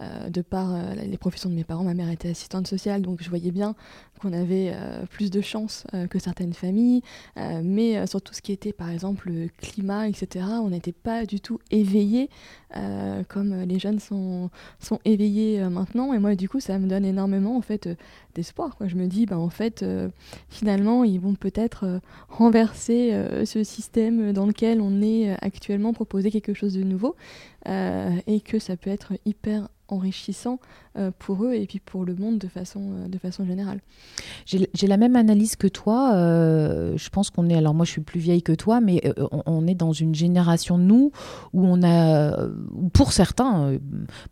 [0.00, 1.84] euh, de par euh, les professions de mes parents.
[1.84, 3.76] Ma mère était assistante sociale, donc je voyais bien
[4.20, 7.02] qu'on avait euh, plus de chance que certaines familles.
[7.36, 11.40] mais sur tout ce qui était, par exemple, le climat, etc., on n'était pas du
[11.40, 12.28] tout éveillés
[13.28, 16.12] comme les jeunes sont, sont éveillés maintenant.
[16.12, 17.88] Et moi, du coup, ça me donne énormément en fait,
[18.34, 18.76] d'espoir.
[18.80, 19.84] Je me dis, bah, en fait,
[20.48, 26.74] finalement, ils vont peut-être renverser ce système dans lequel on est actuellement, proposer quelque chose
[26.74, 27.14] de nouveau.
[27.66, 30.58] et que ça peut être hyper enrichissant
[31.18, 33.80] pour eux et puis pour le monde de façon, euh, de façon générale.
[34.46, 36.14] J'ai la même analyse que toi.
[36.14, 39.02] Euh, je pense qu'on est, alors moi je suis plus vieille que toi, mais
[39.46, 41.12] on, est dans une génération, nous,
[41.52, 42.48] où on a,
[42.92, 43.78] pour certains,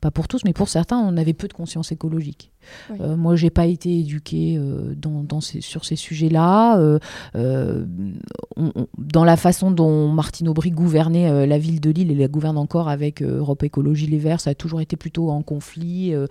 [0.01, 2.53] pas pour tous, mais pour certains, on avait peu de conscience écologique.
[3.01, 4.61] moi, j'ai pas été éduquée
[4.97, 6.99] dans, dans ces, sur ces sujets-là.
[7.35, 12.89] dans la façon dont Martine Aubry gouvernait la ville de Lille, et la gouverne encore
[12.89, 16.27] avec Europe Écologie Les Verts, ça a toujours été plutôt en conflit, euh, euh,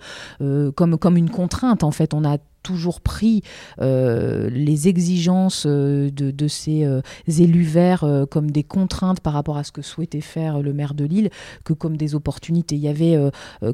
[0.74, 1.84] comme, comme une contrainte.
[1.84, 3.42] En fait, on a toujours pris
[3.80, 9.82] euh, les exigences de, ces élus verts comme des contraintes par rapport à ce que
[9.82, 11.30] souhaitait faire le maire de Lille
[11.64, 12.76] que comme des opportunités.
[12.76, 13.18] Il y avait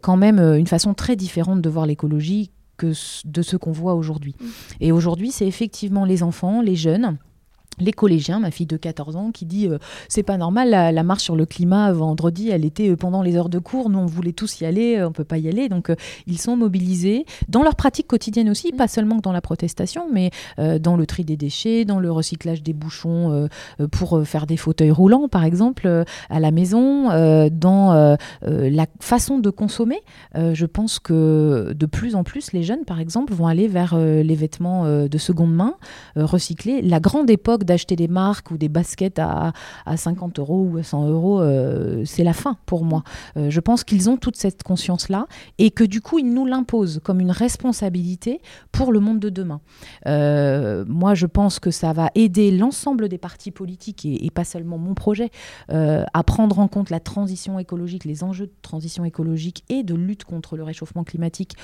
[0.02, 2.92] quand même une façon très différente de voir l'écologie que
[3.26, 4.34] de ce qu'on voit aujourd'hui.
[4.40, 4.46] Mmh.
[4.80, 7.18] Et aujourd'hui, c'est effectivement les enfants, les jeunes
[7.80, 11.22] les collégiens, ma fille de 14 ans, qui dit euh, c'est pas normal, la, marche
[11.22, 14.32] sur le climat vendredi, elle était euh, pendant les heures de cours, nous on voulait
[14.32, 15.90] tous y aller, euh, on peut pas y aller, donc
[16.26, 20.96] ils sont mobilisés dans leur pratique quotidienne aussi, pas seulement dans la protestation, mais dans
[20.96, 23.48] le tri des déchets, dans le recyclage des bouchons
[23.90, 27.08] pour faire des fauteuils roulants par exemple à la maison,
[27.50, 30.00] dans la façon de consommer.
[30.34, 34.34] je pense que de plus en plus les jeunes par exemple vont aller vers les
[34.34, 35.74] vêtements de seconde main
[36.16, 36.82] recyclés.
[36.82, 39.52] La grande époque d'acheter des marques ou des baskets à,
[39.86, 43.02] à 50 euros ou à 100 euros, euh, c'est la fin pour moi.
[43.36, 45.26] Euh, je pense qu'ils ont toute cette conscience-là
[45.58, 48.40] et que du coup, ils nous l'imposent comme une responsabilité
[48.72, 49.60] pour le monde de demain.
[50.06, 54.78] Euh, moi, je pense que ça va aider l'ensemble des partis politiques et, pas seulement
[54.78, 55.30] mon projet
[55.68, 60.24] à prendre en compte la transition écologique, les enjeux de transition écologique et de lutte
[60.24, 61.56] contre le réchauffement climatique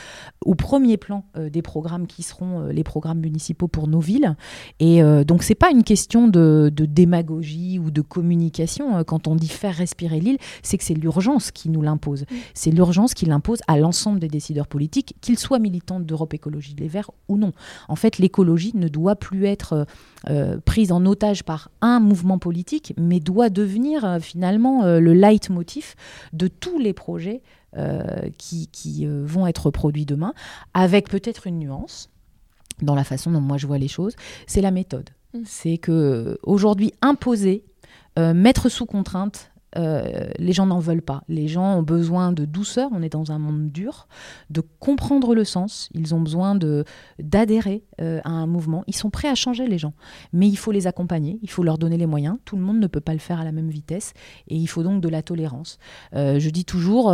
[0.45, 4.35] au premier plan des programmes qui seront les programmes municipaux pour nos villes.
[4.81, 8.97] Et donc, c'est pas une question question de, démagogie ou de communication.
[8.97, 12.25] Euh, quand on dit faire respirer l'île, c'est que c'est l'urgence qui nous l'impose.
[12.53, 16.89] C'est l'urgence qui l'impose à l'ensemble des décideurs politiques, qu'ils soient militants d'Europe Écologie Les
[16.89, 17.53] Verts ou non.
[17.87, 19.85] En fait, l'écologie ne doit plus être euh,
[20.31, 25.95] euh, prise en otage par un mouvement politique, mais doit devenir finalement le leitmotiv
[26.33, 27.43] de tous les projets
[28.39, 30.33] qui, qui vont être produits demain,
[30.73, 32.09] avec peut-être une nuance
[32.81, 34.15] dans la façon dont moi je vois les choses,
[34.47, 35.11] c'est la méthode.
[35.35, 35.43] Mm.
[35.45, 37.65] C'est que aujourd'hui imposer,
[38.19, 41.23] euh, mettre sous contrainte, euh, les gens n'en veulent pas.
[41.29, 44.07] Les gens ont besoin de douceur, on est dans un monde dur,
[44.51, 46.85] de comprendre le sens, ils ont besoin de
[47.19, 48.85] d'adhérer euh, à un mouvement.
[48.87, 49.95] Ils sont prêts à changer les gens,
[50.33, 52.37] mais il faut les accompagner, il faut leur donner les moyens.
[52.45, 54.13] Tout le monde ne peut pas le faire à la même vitesse
[54.49, 55.79] et il faut donc de la tolérance.
[56.15, 57.13] Euh, je dis toujours,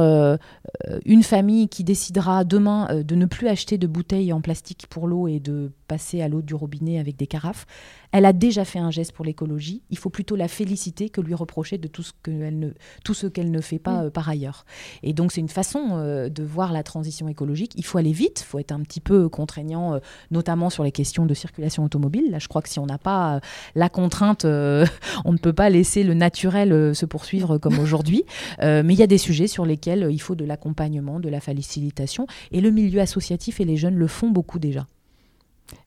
[1.05, 5.29] une famille qui décidera demain de ne plus acheter de bouteilles en plastique pour l'eau
[5.29, 7.67] et de passer à l'eau du robinet avec des carafes,
[8.13, 9.83] elle a déjà fait un geste pour l'écologie.
[9.91, 12.69] Il faut plutôt la féliciter que lui reprocher de tout ce qu'elle elle ne,
[13.05, 14.65] tout ce qu'elle ne fait pas par ailleurs.
[15.03, 17.73] Et donc c'est une façon de voir la transition écologique.
[17.75, 19.99] Il faut aller vite, il faut être un petit peu contraignant,
[20.31, 22.31] notamment sur les questions de circulation automobile.
[22.31, 23.41] Là, je crois que si on n'a pas
[23.75, 24.45] la contrainte,
[25.25, 28.25] on ne peut pas laisser le naturel se poursuivre comme aujourd'hui.
[28.61, 32.27] mais il y a des sujets sur lesquels il faut de l'accompagnement, de la facilitation,
[32.53, 34.87] et le milieu associatif et les jeunes le font beaucoup déjà.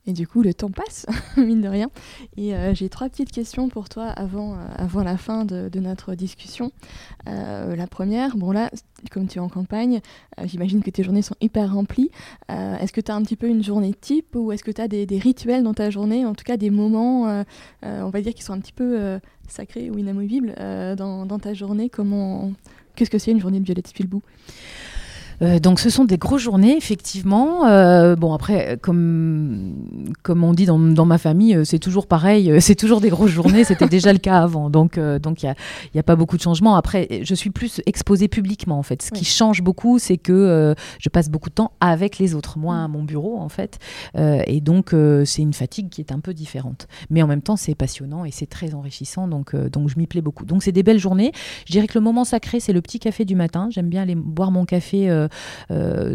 [0.05, 1.05] Et du coup, le temps passe,
[1.37, 1.89] mine de rien.
[2.35, 6.15] Et euh, j'ai trois petites questions pour toi avant, euh, avant la fin de, notre
[6.15, 6.71] discussion.
[7.27, 8.69] Euh, la première, bon là,
[9.11, 10.01] comme tu es en campagne,
[10.43, 12.09] j'imagine que tes journées sont hyper remplies.
[12.49, 14.87] est-ce que tu as un petit peu une journée type ou est-ce que tu as
[14.87, 17.43] des, rituels dans ta journée, en tout cas des moments,
[17.83, 20.55] on va dire, qui sont un petit peu sacrés ou inamovibles
[20.97, 21.89] dans, dans, ta journée?
[21.89, 22.53] Comment,
[22.95, 24.21] Qu'est-ce que c'est une journée de Violette Spilbou
[25.41, 27.65] euh, donc ce sont des grosses journées, effectivement.
[27.65, 29.73] Euh, bon, après, comme,
[30.21, 33.31] comme on dit dans, dans ma famille, euh, c'est toujours pareil, c'est toujours des grosses
[33.31, 34.69] journées, c'était déjà le cas avant.
[34.69, 35.55] Donc il donc n'y a,
[35.93, 36.75] y a pas beaucoup de changements.
[36.75, 39.01] Après, je suis plus exposée publiquement, en fait.
[39.01, 42.77] Ce qui change beaucoup, c'est que je passe beaucoup de temps avec les autres, moi
[42.77, 43.79] à mon bureau, en fait.
[44.17, 46.87] et donc, c'est une fatigue qui est un peu différente.
[47.09, 50.21] Mais en même temps, c'est passionnant et c'est très enrichissant, donc, donc je m'y plais
[50.21, 50.45] beaucoup.
[50.45, 51.31] Donc c'est des belles journées.
[51.65, 53.67] Je dirais que le moment sacré, c'est le petit café du matin.
[53.71, 55.09] J'aime bien aller boire mon café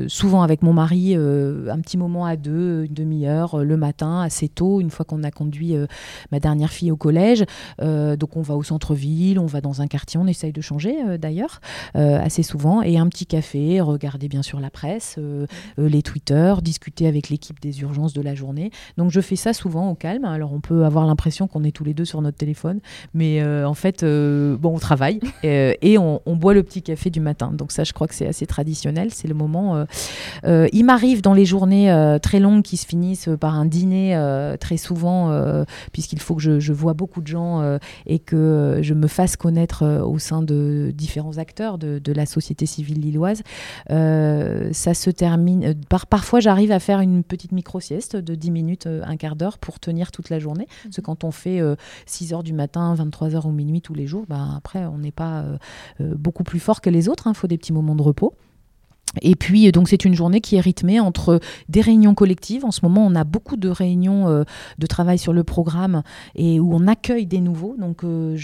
[0.09, 4.21] souvent avec mon mari, euh, un petit moment à deux, une demi-heure euh, le matin,
[4.21, 5.75] assez tôt, une fois qu'on a conduit
[6.33, 7.45] ma dernière fille au collège.
[7.81, 11.61] donc on va au centre-ville, on va dans un quartier, on essaye de changer d'ailleurs
[11.95, 15.19] assez souvent, et un petit café, regarder bien sûr la presse,
[15.77, 18.71] les Twitter, discuter avec l'équipe des urgences de la journée.
[18.97, 20.25] Donc je fais ça souvent au calme.
[20.25, 22.81] Alors on peut avoir l'impression qu'on est tous les deux sur notre téléphone,
[23.15, 27.53] mais en fait, bon, on travaille et, on, boit le petit café du matin.
[27.53, 28.98] Donc ça, je crois que c'est assez traditionnel.
[29.11, 29.77] C'est le moment.
[29.77, 29.85] Euh,
[30.45, 33.99] euh, il m'arrive dans les journées euh, très longues qui se finissent par un dîner
[34.61, 39.37] très souvent, puisqu'il faut que je, vois beaucoup de gens et que je me fasse
[39.37, 43.43] connaître au sein de différents acteurs de, la société civile lilloise.
[43.89, 45.75] ça se termine.
[45.89, 49.81] Par, parfois, j'arrive à faire une petite micro-sieste de 10 minutes, un quart d'heure pour
[49.81, 50.67] tenir toute la journée.
[50.85, 51.61] Parce que quand on fait
[52.07, 55.13] 6 heures du matin, 23 heures ou minuit tous les jours, ben, après, on n'est
[55.13, 55.45] pas
[56.01, 57.25] beaucoup plus fort que les autres.
[57.27, 57.35] Il hein.
[57.35, 58.35] faut des petits moments de repos.
[59.23, 62.65] Et puis, donc, c'est une journée qui est rythmée entre des réunions collectives.
[62.65, 64.45] En ce moment, on a beaucoup de réunions euh,
[64.79, 66.03] de travail sur le programme
[66.35, 67.77] et où on accueille des nouveaux.
[67.79, 68.37] Donc, euh,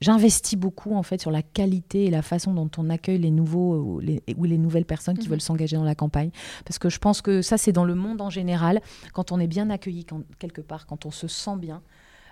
[0.00, 3.76] j'investis beaucoup, en fait, sur la qualité et la façon dont on accueille les nouveaux
[3.76, 5.32] ou les, ou les nouvelles personnes qui mhm.
[5.32, 6.30] veulent s'engager dans la campagne.
[6.64, 8.80] Parce que je pense que ça, c'est dans le monde en général.
[9.12, 10.06] Quand on est bien accueilli
[10.38, 11.82] quelque part, quand on se sent bien,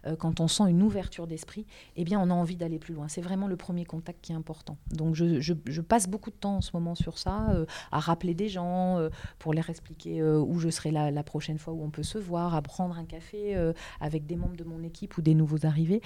[0.07, 3.09] euh, quand on sent une ouverture d'esprit, eh bien, on a envie d'aller plus loin.
[3.09, 4.77] C'est vraiment le premier contact qui est important.
[4.93, 8.49] Donc, je, passe beaucoup de temps en ce moment sur ça, euh, à rappeler des
[8.49, 12.03] gens, euh, pour leur expliquer où je serai la, la, prochaine fois où on peut
[12.03, 13.57] se voir, à prendre un café
[14.01, 16.01] avec des membres de mon équipe ou des nouveaux arrivés,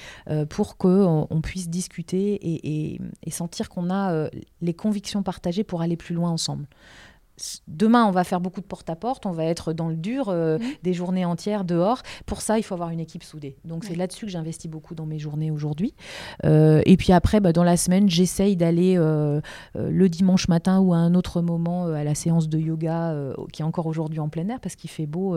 [0.49, 4.28] pour qu'on on puisse discuter et sentir qu'on a
[4.61, 6.66] les convictions partagées pour aller plus loin ensemble
[7.66, 10.64] demain, on va faire beaucoup de porte-à-porte, on va être dans le dur, euh, mhm.
[10.82, 12.03] des journées entières dehors.
[12.26, 13.57] Pour ça, il faut avoir une équipe soudée.
[13.64, 15.95] Donc, c'est là-dessus que j'investis beaucoup dans mes journées aujourd'hui.
[16.45, 19.41] Euh, et puis après, bah, dans la semaine, j'essaye d'aller euh,
[19.74, 23.14] le dimanche matin ou à un autre moment à la séance de yoga
[23.53, 25.37] qui est encore aujourd'hui en plein air parce qu'il fait beau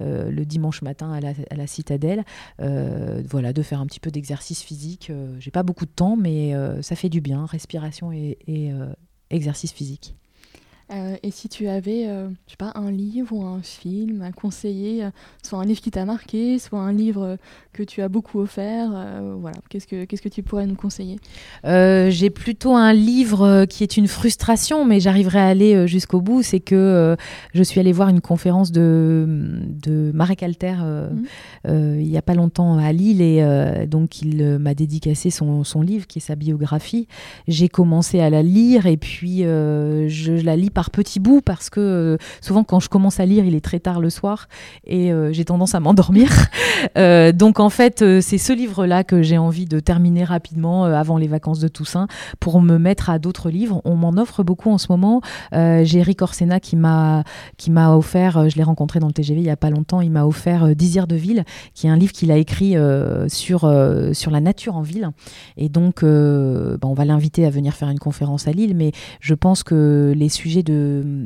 [0.00, 1.20] le dimanche matin à
[1.56, 2.24] la, citadelle.
[2.58, 5.12] voilà, de faire un petit peu d'exercice physique.
[5.38, 8.72] J'ai pas beaucoup de temps, mais ça fait du bien, respiration et
[9.30, 10.16] exercice physique.
[10.92, 14.32] Euh, et si tu avais, euh, je sais pas, un livre ou un film à
[14.32, 15.10] conseiller, euh,
[15.42, 17.38] soit un livre qui t'a marqué, soit un livre
[17.72, 18.90] que tu as beaucoup offert,
[19.40, 21.18] voilà, qu'est-ce que qu'est-ce que tu pourrais nous conseiller?
[21.64, 26.42] J'ai plutôt un livre qui est une frustration, mais j'arriverai à aller jusqu'au bout.
[26.42, 27.16] C'est que
[27.52, 32.00] je suis allée voir une conférence de de Marek Alter mhm.
[32.00, 36.06] il y a pas longtemps à Lille et donc il m'a dédicacé son, son livre
[36.06, 37.08] qui est sa biographie.
[37.48, 41.80] J'ai commencé à la lire et puis je la lis par petits bouts parce que
[41.80, 44.48] euh, souvent quand je commence à lire, il est très tard le soir
[44.86, 46.28] et euh, j'ai tendance à m'endormir.
[46.98, 51.28] Euh, donc en fait, c'est ce livre-là que j'ai envie de terminer rapidement avant les
[51.28, 52.08] vacances de Toussaint
[52.40, 53.80] pour me mettre à d'autres livres.
[53.84, 55.22] On m'en offre beaucoup en ce moment.
[55.52, 57.24] j'ai Eric Orsena qui m'a
[57.56, 60.10] qui m'a offert, je l'ai rencontré dans le TGV il y a pas longtemps, il
[60.10, 61.44] m'a offert Désir de ville,
[61.74, 62.74] qui est un livre qu'il a écrit
[63.28, 63.60] sur
[64.12, 65.10] sur la nature en ville.
[65.56, 69.34] Et donc, bah, on va l'inviter à venir faire une conférence à Lille, mais je
[69.34, 71.22] pense que les sujets de,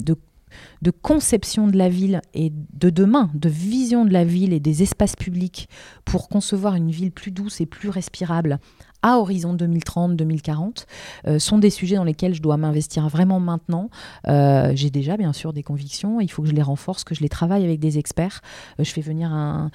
[1.03, 5.17] conception de la ville et de demain, de vision de la ville et des espaces
[5.17, 5.69] publics
[6.05, 8.59] pour concevoir une ville plus douce et plus respirable
[9.03, 13.91] à horizon 2030-2040 sont des sujets dans lesquels je dois m'investir vraiment maintenant.
[14.27, 17.29] J'ai déjà bien sûr des convictions, il faut que je les renforce, que je les
[17.29, 18.41] travaille avec des experts.
[18.79, 19.71] je fais venir un,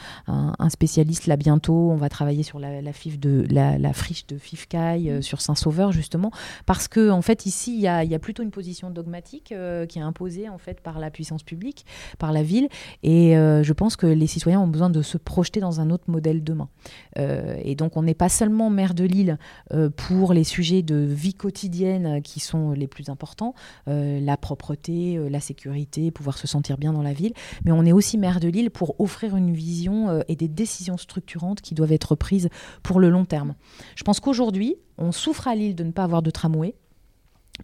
[0.69, 6.31] spécialiste là bientôt, on va travailler sur la, friche de Fifcaille, sur Saint-Sauveur justement,
[6.65, 9.53] parce que en fait ici il y a, plutôt une position dogmatique
[9.89, 11.85] qui est imposée en fait par la puissance publique,
[12.19, 12.67] par la ville,
[13.03, 16.43] et je pense que les citoyens ont besoin de se projeter dans un autre modèle
[16.43, 16.69] demain.
[17.17, 19.37] Euh, et donc on n'est pas seulement maire de Lille
[19.71, 23.53] euh, pour les sujets de vie quotidienne qui sont les plus importants,
[23.87, 27.33] euh, la propreté, la sécurité, pouvoir se sentir bien dans la ville,
[27.65, 31.61] mais on est aussi maire de Lille pour offrir une vision et des décisions structurantes
[31.61, 32.49] qui doivent être prises
[32.81, 33.55] pour le long terme.
[33.95, 36.75] Je pense qu'aujourd'hui, on souffre à Lille de ne pas avoir de tramway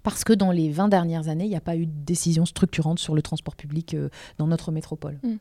[0.03, 2.99] parce que dans les 20 dernières années, il n'y a pas eu de décision structurante
[2.99, 3.95] sur le transport public
[4.37, 5.19] dans notre métropole.
[5.23, 5.35] Mm.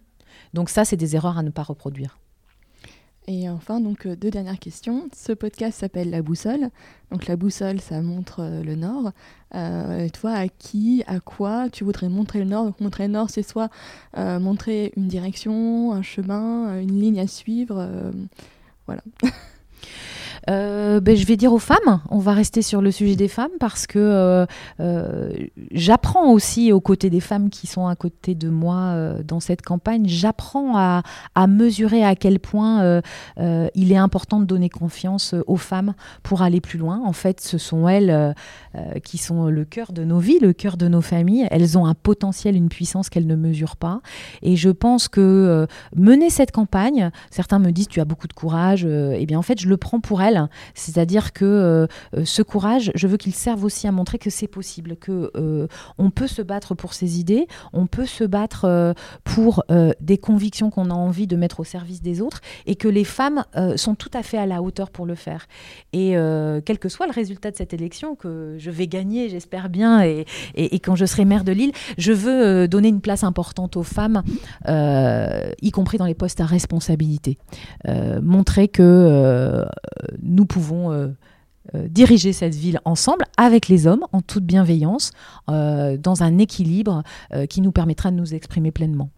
[0.54, 2.18] Donc ça, c'est des erreurs à ne pas reproduire.
[3.31, 5.07] Et enfin, donc euh, deux dernières questions.
[5.14, 6.70] Ce podcast s'appelle La Boussole.
[7.11, 9.12] Donc la boussole, ça montre euh, le nord.
[9.55, 12.64] Euh, toi, à qui, à quoi tu voudrais montrer le nord?
[12.64, 13.68] Donc montrer le nord, c'est soit
[14.16, 17.87] montrer une direction, un chemin, une ligne à suivre.
[18.87, 19.03] voilà.
[20.49, 23.51] Euh, ben, je vais dire aux femmes, on va rester sur le sujet des femmes
[23.61, 24.46] parce que euh,
[24.80, 25.30] euh,
[25.72, 28.94] j'apprends aussi aux côtés des femmes qui sont à côté de moi
[29.24, 31.03] dans cette campagne, j'apprends à,
[31.46, 33.01] mesurer à quel point
[33.38, 37.01] il est important de donner confiance aux femmes pour aller plus loin.
[37.05, 38.34] En fait, ce sont elles
[39.05, 41.46] qui sont le cœur de nos vies, le cœur de nos familles.
[41.51, 44.01] Elles ont un potentiel, une puissance qu'elles ne mesurent pas.
[44.42, 48.84] Et je pense que mener cette campagne, certains me disent tu as beaucoup de courage,
[48.84, 50.38] et eh bien en fait je le prends pour elles
[50.74, 51.86] c'est-à-dire que euh,
[52.16, 55.66] euh, ce courage, je veux qu'il serve aussi à montrer que c'est possible, que euh,
[55.99, 59.64] on peut se battre pour ses idées, on peut se battre pour
[60.01, 63.45] des convictions qu'on a envie de mettre au service des autres, et que les femmes
[63.76, 65.47] sont tout à fait à la hauteur pour le faire.
[65.93, 66.14] Et
[66.64, 70.26] quel que soit le résultat de cette élection, que je vais gagner, j'espère bien, et,
[70.55, 74.22] et, quand je serai maire de Lille, je veux donner une place importante aux femmes,
[74.66, 77.39] y compris dans les postes à responsabilité.
[78.22, 79.64] montrer que
[80.23, 81.09] nous pouvons euh,
[81.75, 85.12] euh, diriger cette ville ensemble avec les hommes, en toute bienveillance,
[85.51, 87.03] euh, dans un équilibre
[87.49, 89.11] qui nous permettra de nous exprimer pleinement.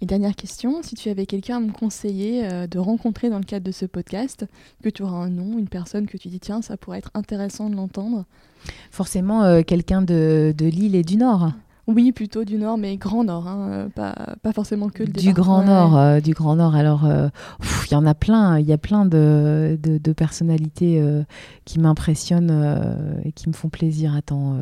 [0.00, 3.64] Et dernière question, si tu avais quelqu'un à me conseiller de rencontrer dans le cadre
[3.64, 4.44] de ce podcast,
[4.82, 7.70] que tu auras un nom, une personne que tu dis tiens, ça pourrait être intéressant
[7.70, 8.24] de l'entendre?
[8.90, 11.52] Forcément quelqu'un de, de l'île et du Nord.
[11.86, 15.34] Oui, plutôt du Nord, mais Grand Nord, hein, euh, pas, pas, forcément que le Du
[15.34, 16.74] Grand Nord, euh, du Grand Nord.
[16.74, 17.28] Alors, euh,
[17.86, 21.02] il y en a plein, il y a plein de, de, personnalités
[21.64, 24.14] qui m'impressionnent et qui me font plaisir.
[24.14, 24.58] Attends,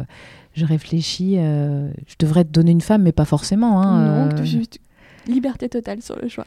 [0.55, 1.37] je réfléchis.
[1.37, 3.81] je devrais te donner une femme, mais pas forcément.
[3.83, 4.81] Hein, non, juste
[5.29, 6.47] liberté totale sur le choix.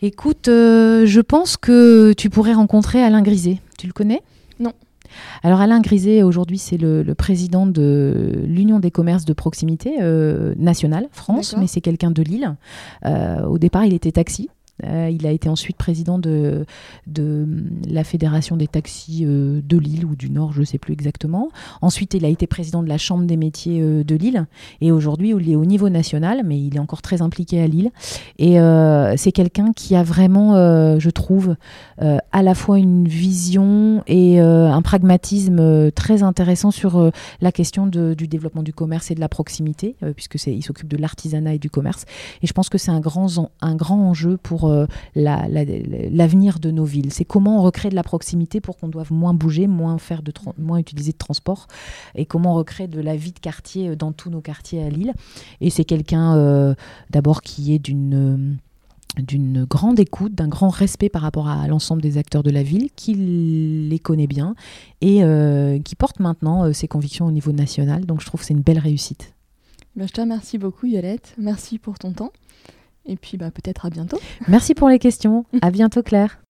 [0.00, 3.58] Écoute, je pense que tu pourrais rencontrer Alain Griset.
[3.76, 4.22] Tu le connais?
[4.58, 4.72] Non.
[5.42, 11.08] Alors Alain Griset, aujourd'hui, c'est le, président de l'Union des commerces de proximité euh, nationale,
[11.12, 12.54] France, mais c'est quelqu'un de Lille.
[13.04, 14.48] Euh, au départ, il était taxi.
[14.84, 16.64] Euh, il a été ensuite président de,
[17.06, 17.46] de
[17.88, 21.48] la Fédération des taxis euh, de Lille ou du Nord, je ne sais plus exactement.
[21.82, 24.46] Ensuite, il a été président de la Chambre des métiers euh, de Lille.
[24.80, 27.90] Et aujourd'hui, il est au niveau national, mais il est encore très impliqué à Lille.
[28.38, 28.58] Et
[29.16, 30.54] c'est quelqu'un qui a vraiment,
[30.98, 31.56] je trouve,
[31.98, 37.10] à la fois une vision et un pragmatisme très intéressant sur
[37.40, 41.54] la question du développement du commerce et de la proximité, puisque il s'occupe de l'artisanat
[41.54, 42.04] et du commerce.
[42.42, 46.84] Et je pense que c'est un grand, un grand enjeu pour euh, l'avenir de nos
[46.84, 47.12] villes.
[47.12, 50.32] C'est comment on recrée de la proximité pour qu'on doive moins bouger, moins, faire de
[50.58, 51.66] moins utiliser de transport
[52.14, 54.88] et comment on recrée de la vie de quartier euh, dans tous nos quartiers à
[54.88, 55.12] Lille.
[55.60, 56.74] Et c'est quelqu'un euh,
[57.10, 58.58] d'abord qui est d'une
[59.16, 62.88] d'une grande écoute, d'un grand respect par rapport à l'ensemble des acteurs de la ville,
[62.94, 64.54] qui les connaît bien
[65.00, 65.22] et
[65.84, 68.04] qui porte maintenant ses convictions au niveau national.
[68.06, 69.32] Donc je trouve que c'est une belle réussite.
[69.98, 72.30] Ben, je te remercie beaucoup Yolette, merci pour ton temps.
[73.08, 74.18] Et puis bah, peut-être à bientôt.
[74.46, 75.44] Merci pour les questions.
[75.62, 76.40] à bientôt Claire.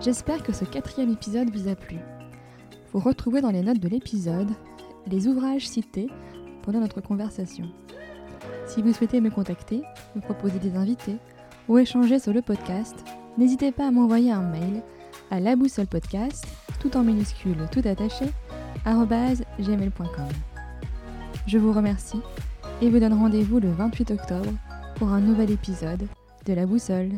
[0.00, 1.96] J'espère que ce quatrième épisode vous a plu.
[2.92, 4.50] Vous retrouvez dans les notes de l'épisode
[5.06, 6.08] les ouvrages cités
[6.62, 7.64] pendant notre conversation.
[8.66, 9.82] Si vous souhaitez me contacter,
[10.14, 11.16] me proposer des invités
[11.68, 12.94] ou échanger sur le podcast,
[13.38, 14.82] n'hésitez pas à m'envoyer un mail
[15.30, 16.44] à la boussole podcast,
[16.84, 18.26] tout en minuscule, tout attaché,
[18.84, 20.28] gmail.com.
[21.46, 22.20] Je vous remercie
[22.82, 24.52] et vous donne rendez-vous le 28 octobre
[24.96, 26.06] pour un nouvel épisode
[26.44, 27.12] de La Boussole.